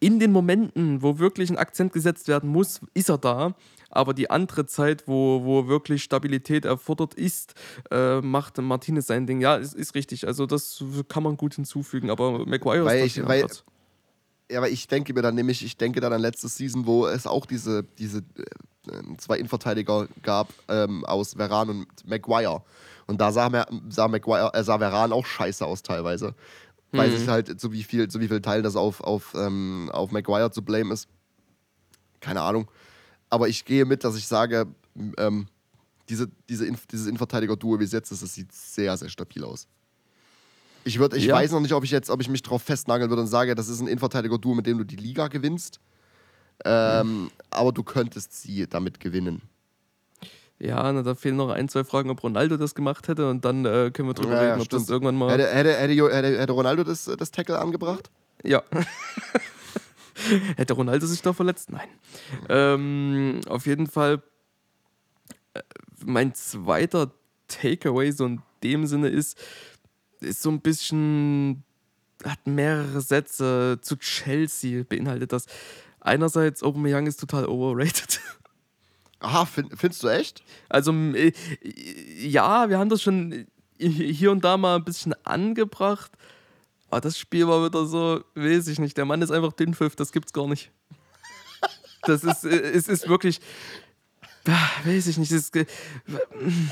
[0.00, 3.54] in den Momenten, wo wirklich ein Akzent gesetzt werden muss, ist er da.
[3.90, 7.54] Aber die andere Zeit, wo, wo wirklich Stabilität erfordert ist,
[7.90, 9.40] äh, macht Martinez sein Ding.
[9.40, 10.26] Ja, ist, ist richtig.
[10.26, 12.10] Also das kann man gut hinzufügen.
[12.10, 13.46] Aber Maguire weil ist ich, weil, Ja,
[14.54, 17.46] aber ich denke mir dann nämlich, ich denke dann an letztes Season, wo es auch
[17.46, 22.62] diese, diese äh, ähm, zwei Innenverteidiger gab ähm, aus Veran und Maguire.
[23.06, 26.34] Und da sah, sah, Maguire, äh, sah Veran auch scheiße aus teilweise.
[26.92, 27.16] Weil mhm.
[27.16, 30.50] sich halt so wie viel, so wie viel Teil das auf, auf, ähm, auf Maguire
[30.50, 31.08] zu blame ist.
[32.20, 32.70] Keine Ahnung.
[33.28, 34.66] Aber ich gehe mit, dass ich sage,
[35.16, 35.46] ähm,
[36.08, 39.68] diese, diese Inf dieses Innenverteidiger-Duo, wie es jetzt ist, das sieht sehr, sehr stabil aus.
[40.84, 41.34] Ich, würd, ich ja.
[41.34, 43.68] weiß noch nicht, ob ich jetzt, ob ich mich drauf festnageln würde und sage, das
[43.68, 45.80] ist ein Innenverteidiger-Duo, mit dem du die Liga gewinnst.
[46.64, 49.42] Ähm, aber du könntest sie damit gewinnen.
[50.58, 53.64] Ja, na, da fehlen noch ein, zwei Fragen, ob Ronaldo das gemacht hätte und dann
[53.64, 55.32] äh, können wir drüber ja, reden, ja, ob das irgendwann mal.
[55.32, 58.10] Hätte, hätte, hätte, hätte Ronaldo das, das Tackle angebracht?
[58.44, 58.62] Ja.
[60.56, 61.70] hätte Ronaldo sich da verletzt?
[61.70, 61.88] Nein.
[62.50, 64.22] Ähm, auf jeden Fall,
[65.54, 65.62] äh,
[66.04, 67.10] mein zweiter
[67.48, 69.38] Takeaway so in dem Sinne ist,
[70.20, 71.64] ist so ein bisschen,
[72.24, 75.46] hat mehrere Sätze zu Chelsea, beinhaltet das
[76.00, 78.20] einerseits Aubameyang ist total overrated.
[79.20, 80.42] Aha, find, findest du echt?
[80.68, 81.32] Also äh,
[82.18, 83.46] ja, wir haben das schon
[83.78, 86.12] hier und da mal ein bisschen angebracht.
[86.88, 88.96] Aber das Spiel war wieder so, weiß ich nicht.
[88.96, 90.72] Der Mann ist einfach dünnpfiff, das gibt's gar nicht.
[92.02, 93.40] Das ist, äh, es ist wirklich,
[94.44, 95.32] weiß ich nicht.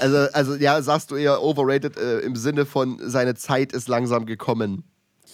[0.01, 4.27] Also, also ja, sagst du eher overrated äh, im Sinne von, seine Zeit ist langsam
[4.27, 4.85] gekommen.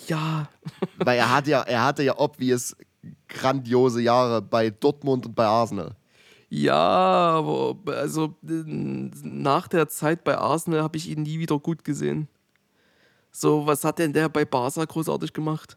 [0.08, 0.48] Ja.
[0.96, 2.76] Weil er hat ja, er hatte ja obvious
[3.28, 5.94] grandiose Jahre bei Dortmund und bei Arsenal.
[6.48, 12.28] Ja, aber also nach der Zeit bei Arsenal habe ich ihn nie wieder gut gesehen.
[13.32, 15.76] So, was hat denn der bei Barca großartig gemacht?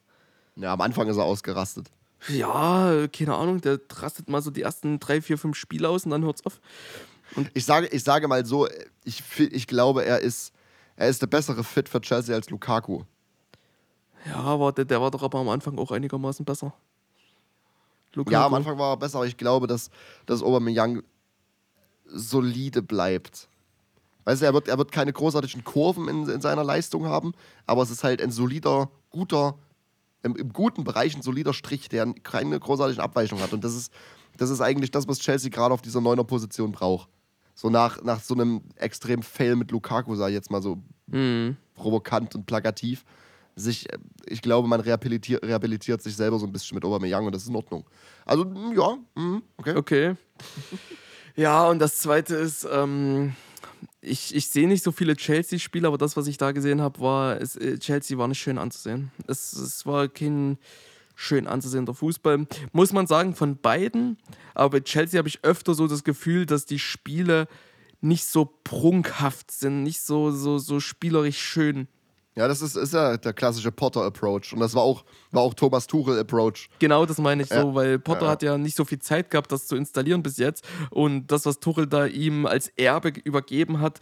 [0.55, 1.89] Ja, am Anfang ist er ausgerastet.
[2.29, 6.11] Ja, keine Ahnung, der rastet mal so die ersten drei, vier, fünf Spiele aus und
[6.11, 6.59] dann hört's auf.
[7.35, 8.67] Und ich sage, ich sage mal so,
[9.03, 10.53] ich, ich glaube, er ist,
[10.95, 13.03] er ist der bessere Fit für Chelsea als Lukaku.
[14.25, 16.73] Ja, aber der, der war doch aber am Anfang auch einigermaßen besser.
[18.13, 18.33] Lukaku.
[18.33, 19.89] Ja, am Anfang war er besser, aber ich glaube, dass,
[20.25, 21.03] dass Aubameyang
[22.05, 23.47] solide bleibt.
[24.25, 27.33] Weißt du, er wird, er wird keine großartigen Kurven in, in seiner Leistung haben,
[27.65, 29.57] aber es ist halt ein solider, guter,
[30.23, 33.53] im, im guten Bereich ein solider Strich, der keine großartigen Abweichungen hat.
[33.53, 33.91] Und das ist,
[34.37, 37.09] das ist eigentlich das, was Chelsea gerade auf dieser neuner Position braucht.
[37.55, 41.57] So nach, nach so einem extrem Fail mit Lukaku, sag ich jetzt mal so mhm.
[41.73, 43.03] provokant und plakativ,
[43.55, 43.87] sich,
[44.27, 47.49] ich glaube, man rehabilitiert, rehabilitiert sich selber so ein bisschen mit Aubameyang und das ist
[47.49, 47.85] in Ordnung.
[48.25, 48.45] Also,
[48.75, 49.75] ja, mh, okay.
[49.75, 50.15] Okay.
[51.35, 53.33] ja, und das Zweite ist, ähm,
[54.07, 57.39] ich, ich sehe nicht so viele Chelsea-Spiele, aber das, was ich da gesehen habe, war,
[57.41, 59.11] es, äh, Chelsea war nicht schön anzusehen.
[59.27, 60.57] Es, es war kein,
[61.17, 62.47] schön anzusehender Fußball.
[62.71, 64.17] Muss man sagen, von beiden.
[64.53, 67.47] Aber bei Chelsea habe ich öfter so das Gefühl, dass die Spiele
[67.99, 71.87] nicht so prunkhaft sind, nicht so, so, so spielerisch schön.
[72.37, 74.53] Ja, das ist, ist ja der klassische Potter-Approach.
[74.53, 76.69] Und das war auch, war auch Thomas Tuchel-Approach.
[76.77, 77.63] Genau, das meine ich ja.
[77.63, 78.31] so, weil Potter ja.
[78.31, 80.63] hat ja nicht so viel Zeit gehabt, das zu installieren bis jetzt.
[80.91, 84.01] Und das, was Tuchel da ihm als Erbe übergeben hat,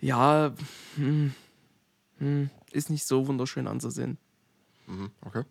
[0.00, 0.52] ja,
[0.96, 1.32] hm,
[2.18, 4.18] hm, ist nicht so wunderschön anzusehen.
[4.88, 5.44] Mhm, okay.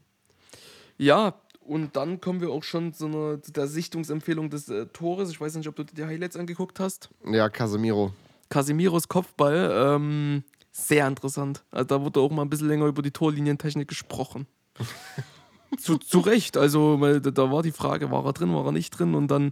[0.98, 5.30] Ja, und dann kommen wir auch schon zu, einer, zu der Sichtungsempfehlung des äh, Tores.
[5.30, 7.10] Ich weiß nicht, ob du dir die Highlights angeguckt hast.
[7.26, 8.12] Ja, Casemiro.
[8.50, 10.44] Casemiros Kopfball, ähm,
[10.88, 11.64] sehr interessant.
[11.72, 14.48] Also da wurde auch mal ein bisschen länger über die Torlinientechnik gesprochen.
[15.78, 16.58] zu, zu Recht.
[16.58, 19.16] Also, weil da war die Frage, war er drin, war er nicht drin?
[19.16, 19.52] Und dann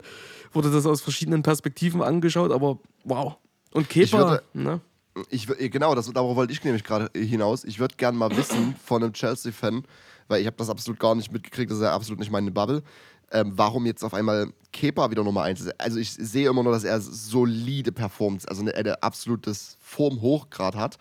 [0.52, 3.38] wurde das aus verschiedenen Perspektiven angeschaut, aber wow.
[3.72, 4.82] Und Kepa, ne?
[5.30, 7.64] Ich, genau, das, darauf wollte ich nämlich gerade hinaus.
[7.64, 9.84] Ich würde gerne mal wissen von einem Chelsea-Fan,
[10.28, 12.84] weil ich habe das absolut gar nicht mitgekriegt, das ist ja absolut nicht meine Bubble,
[13.32, 15.80] ähm, warum jetzt auf einmal Kepa wieder Nummer 1 ist.
[15.80, 20.98] Also ich sehe immer nur, dass er solide performt, also eine, eine absolutes Formhochgrad hat.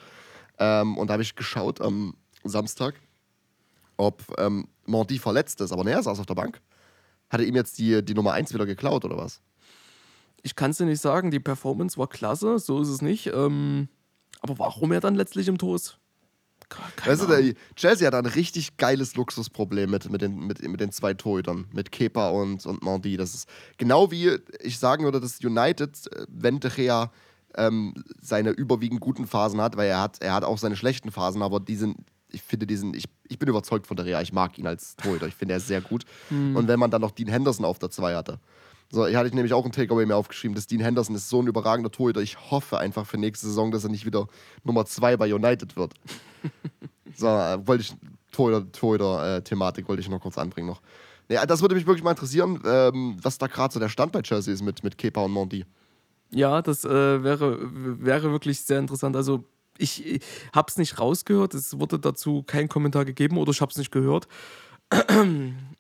[0.58, 2.14] Ähm, und da habe ich geschaut am
[2.44, 2.94] Samstag,
[3.96, 6.60] ob ähm, Mondi verletzt ist, aber ne, er saß auf der Bank.
[7.28, 9.40] Hat er ihm jetzt die, die Nummer 1 wieder geklaut oder was?
[10.42, 13.26] Ich kann es dir nicht sagen, die Performance war klasse, so ist es nicht.
[13.28, 13.88] Ähm,
[14.40, 15.98] aber warum er dann letztlich im Tor ist?
[17.04, 20.92] Weißt du, der, Chelsea hat ein richtig geiles Luxusproblem mit, mit, den, mit, mit den
[20.92, 23.16] zwei Torhütern, mit Kepa und, und Mandy.
[23.16, 23.48] Das ist
[23.78, 27.10] genau wie ich sagen würde, dass United, äh, wenn De Gea
[27.56, 31.42] ähm, seine überwiegend guten Phasen hat, weil er hat, er hat auch seine schlechten Phasen,
[31.42, 31.96] aber die sind,
[32.30, 35.26] ich finde diesen, ich, ich bin überzeugt von De Gea, ich mag ihn als Torhüter,
[35.26, 36.04] ich finde er ist sehr gut.
[36.30, 36.56] Mhm.
[36.56, 38.40] Und wenn man dann noch Dean Henderson auf der 2 hatte,
[38.90, 41.48] so, ich hatte nämlich auch ein Takeaway mir aufgeschrieben, dass Dean Henderson ist so ein
[41.48, 42.20] überragender Torhüter.
[42.20, 44.28] Ich hoffe einfach für nächste Saison, dass er nicht wieder
[44.62, 45.94] Nummer 2 bei United wird.
[47.16, 47.94] so, äh, wollte ich
[48.32, 50.80] Torhüter-Thematik äh, wollte ich noch kurz anbringen noch.
[51.28, 54.22] Nee, das würde mich wirklich mal interessieren, ähm, was da gerade so der Stand bei
[54.22, 55.64] Chelsea ist mit, mit Kepa und Monty.
[56.30, 59.16] Ja, das äh, wäre, wäre wirklich sehr interessant.
[59.16, 59.44] Also
[59.78, 60.22] ich, ich
[60.54, 63.90] habe es nicht rausgehört, es wurde dazu kein Kommentar gegeben oder ich habe es nicht
[63.90, 64.28] gehört.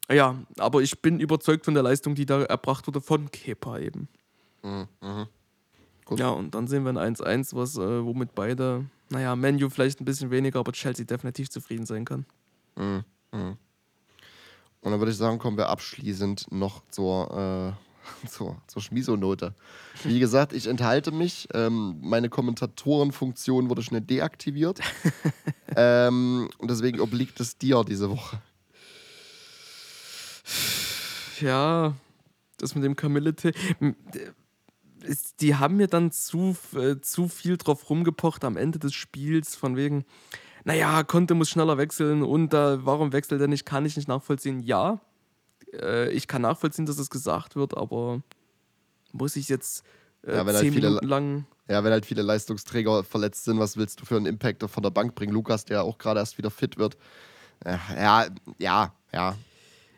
[0.08, 4.08] Ja, aber ich bin überzeugt von der Leistung, die da erbracht wurde von Kepa eben.
[4.62, 5.28] Mhm, mh.
[6.16, 10.04] Ja, und dann sehen wir ein 1-1, was, äh, womit beide, naja, Menu vielleicht ein
[10.04, 12.26] bisschen weniger, aber Chelsea definitiv zufrieden sein kann.
[12.76, 13.56] Mhm, mh.
[14.80, 17.76] Und dann würde ich sagen, kommen wir abschließend noch zur,
[18.24, 19.54] äh, zur, zur Schmiso-Note.
[20.04, 21.48] Wie gesagt, ich enthalte mich.
[21.54, 24.80] Ähm, meine Kommentatorenfunktion wurde schnell deaktiviert.
[25.76, 28.40] ähm, und deswegen obliegt es dir diese Woche
[31.40, 31.94] ja,
[32.58, 33.52] das mit dem Kamille-Tee.
[35.40, 39.76] Die haben mir dann zu, äh, zu viel drauf rumgepocht am Ende des Spiels, von
[39.76, 40.04] wegen,
[40.64, 44.60] naja, Conte muss schneller wechseln und äh, warum wechselt er nicht, kann ich nicht nachvollziehen.
[44.60, 45.00] Ja,
[45.72, 48.22] äh, ich kann nachvollziehen, dass es gesagt wird, aber
[49.12, 49.84] muss ich jetzt
[50.22, 51.46] äh, ja, zehn halt viele, Minuten lang.
[51.68, 54.90] Ja, wenn halt viele Leistungsträger verletzt sind, was willst du für einen Impact von der
[54.90, 55.32] Bank bringen?
[55.32, 56.96] Lukas, der auch gerade erst wieder fit wird.
[57.64, 58.26] Ja,
[58.58, 59.36] ja, ja.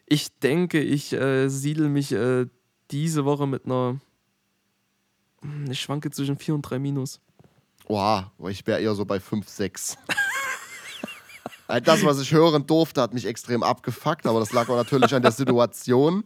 [0.06, 2.46] Ich denke, ich äh, siedel mich äh,
[2.90, 4.00] diese Woche mit einer.
[5.42, 7.20] Hm, ich schwanke zwischen 4 und 3 Minus.
[7.86, 9.96] Boah, ich wäre eher so bei 5, 6.
[11.84, 15.22] das, was ich hören durfte, hat mich extrem abgefuckt, aber das lag auch natürlich an
[15.22, 16.24] der Situation.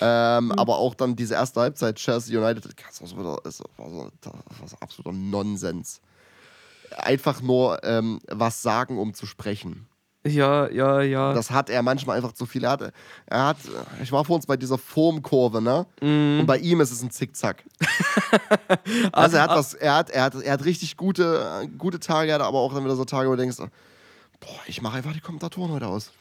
[0.00, 0.52] Ähm, mhm.
[0.52, 4.32] aber auch dann diese erste Halbzeit, Chelsea United, das war so, das war so, das
[4.32, 6.00] war so absoluter Nonsens.
[6.96, 9.88] Einfach nur ähm, was sagen, um zu sprechen.
[10.24, 11.32] Ja, ja, ja.
[11.32, 12.62] Das hat er manchmal einfach zu viel.
[12.62, 12.92] Er hat,
[13.26, 13.56] er hat
[14.02, 15.84] ich war vor uns bei dieser Formkurve, ne?
[16.00, 16.40] Mm.
[16.40, 17.64] Und bei ihm ist es ein Zickzack.
[19.12, 22.36] also er hat was, er hat, er hat, er hat richtig gute, gute Tage, er
[22.36, 25.20] hat aber auch dann wieder so Tage, wo du denkst, boah, ich mache einfach die
[25.20, 26.12] Kommentatoren heute aus.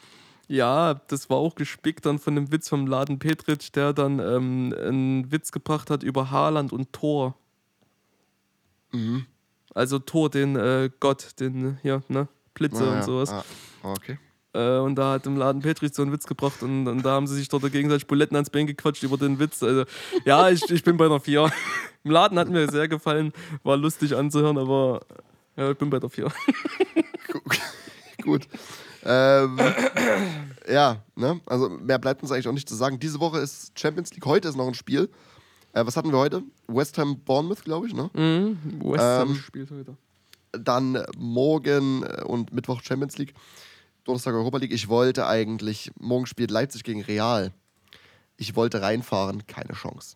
[0.47, 4.76] Ja, das war auch gespickt dann von dem Witz vom Laden Petritsch, der dann ähm,
[4.78, 7.36] einen Witz gebracht hat über Haaland und Thor.
[8.91, 9.28] Mhm.
[9.76, 12.28] Also Thor, den äh, Gott, den, ja, ne?
[12.54, 13.32] Blitze ah, und sowas.
[13.32, 13.43] Ah.
[13.84, 14.18] Okay.
[14.54, 17.28] Äh, und da hat im Laden Petrich so einen Witz gebracht und, und da haben
[17.28, 19.64] sie sich dort gegenseitig Buletten ans Bein gequatscht über den Witz.
[19.64, 19.86] Also,
[20.26, 21.49] ja, ich, ich bin bei einer 4.
[22.04, 23.32] Im Laden hat mir sehr gefallen,
[23.64, 25.02] war lustig anzuhören, aber
[25.56, 26.28] ja, ich bin bei der 4.
[28.24, 28.47] Gut.
[29.04, 29.60] Ähm,
[30.70, 31.39] ja, ne?
[31.45, 32.99] Also mehr bleibt uns eigentlich auch nicht zu sagen.
[32.99, 35.10] Diese Woche ist Champions League, heute ist noch ein Spiel.
[35.74, 36.43] Äh, was hatten wir heute?
[36.68, 38.10] West Ham Bournemouth, glaube ich, ne?
[38.14, 39.95] Mhm, West Ham ähm, spielt heute.
[40.52, 43.34] Dann morgen äh, und Mittwoch Champions League.
[44.04, 44.74] Donnerstag Europa League.
[44.74, 47.54] Ich wollte eigentlich, morgen spielt Leipzig gegen Real.
[48.38, 50.16] Ich wollte reinfahren, keine Chance.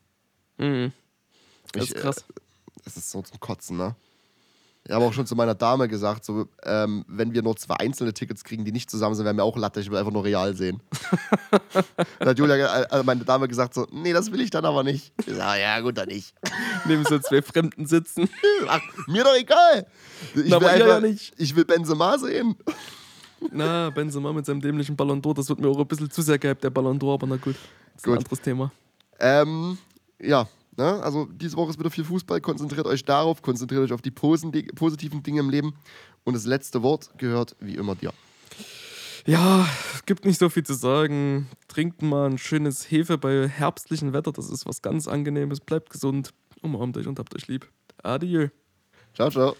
[0.58, 0.92] Mhm.
[1.72, 2.18] Das ist krass.
[2.18, 2.42] Äh,
[2.86, 3.96] es ist so zum Kotzen, ne?
[4.88, 8.14] Ich habe auch schon zu meiner Dame gesagt, so, ähm, wenn wir nur zwei einzelne
[8.14, 10.56] Tickets kriegen, die nicht zusammen sind, wäre mir auch Latte, ich will einfach nur real
[10.56, 10.80] sehen.
[12.20, 15.12] da hat Julia, äh, meine Dame gesagt so, nee, das will ich dann aber nicht.
[15.26, 16.36] Ich sag, ja gut, dann nicht.
[16.86, 18.30] Neben so zwei Fremden sitzen.
[18.68, 19.88] Ach, mir doch egal.
[20.36, 21.34] Ich Na, will einfach, ja nicht.
[21.38, 22.56] Ich will Benzema sehen.
[23.52, 26.38] Na, Benzema mit seinem dämlichen Ballon d'Or, das wird mir auch ein bisschen zu sehr
[26.38, 27.56] gehypt, der Ballon d'Or, aber na gut.
[27.56, 28.14] Das ist gut.
[28.14, 28.72] ein anderes Thema.
[29.20, 29.80] Ähm,
[30.20, 31.02] ja, Ne?
[31.04, 32.42] Also diese Woche ist wieder viel Fußball.
[32.42, 35.74] Konzentriert euch darauf, konzentriert euch auf die positiven Dinge im Leben.
[36.24, 38.12] Und das letzte Wort gehört wie immer dir.
[39.28, 41.48] Ja, es gibt nicht so viel zu sagen.
[41.68, 44.32] Trinkt mal ein schönes Hefe bei herbstlichem Wetter.
[44.32, 45.60] Das ist was ganz Angenehmes.
[45.60, 47.68] Bleibt gesund, umarmt euch und habt euch lieb.
[48.04, 48.50] Adieu.
[49.16, 49.56] Ciao, ciao.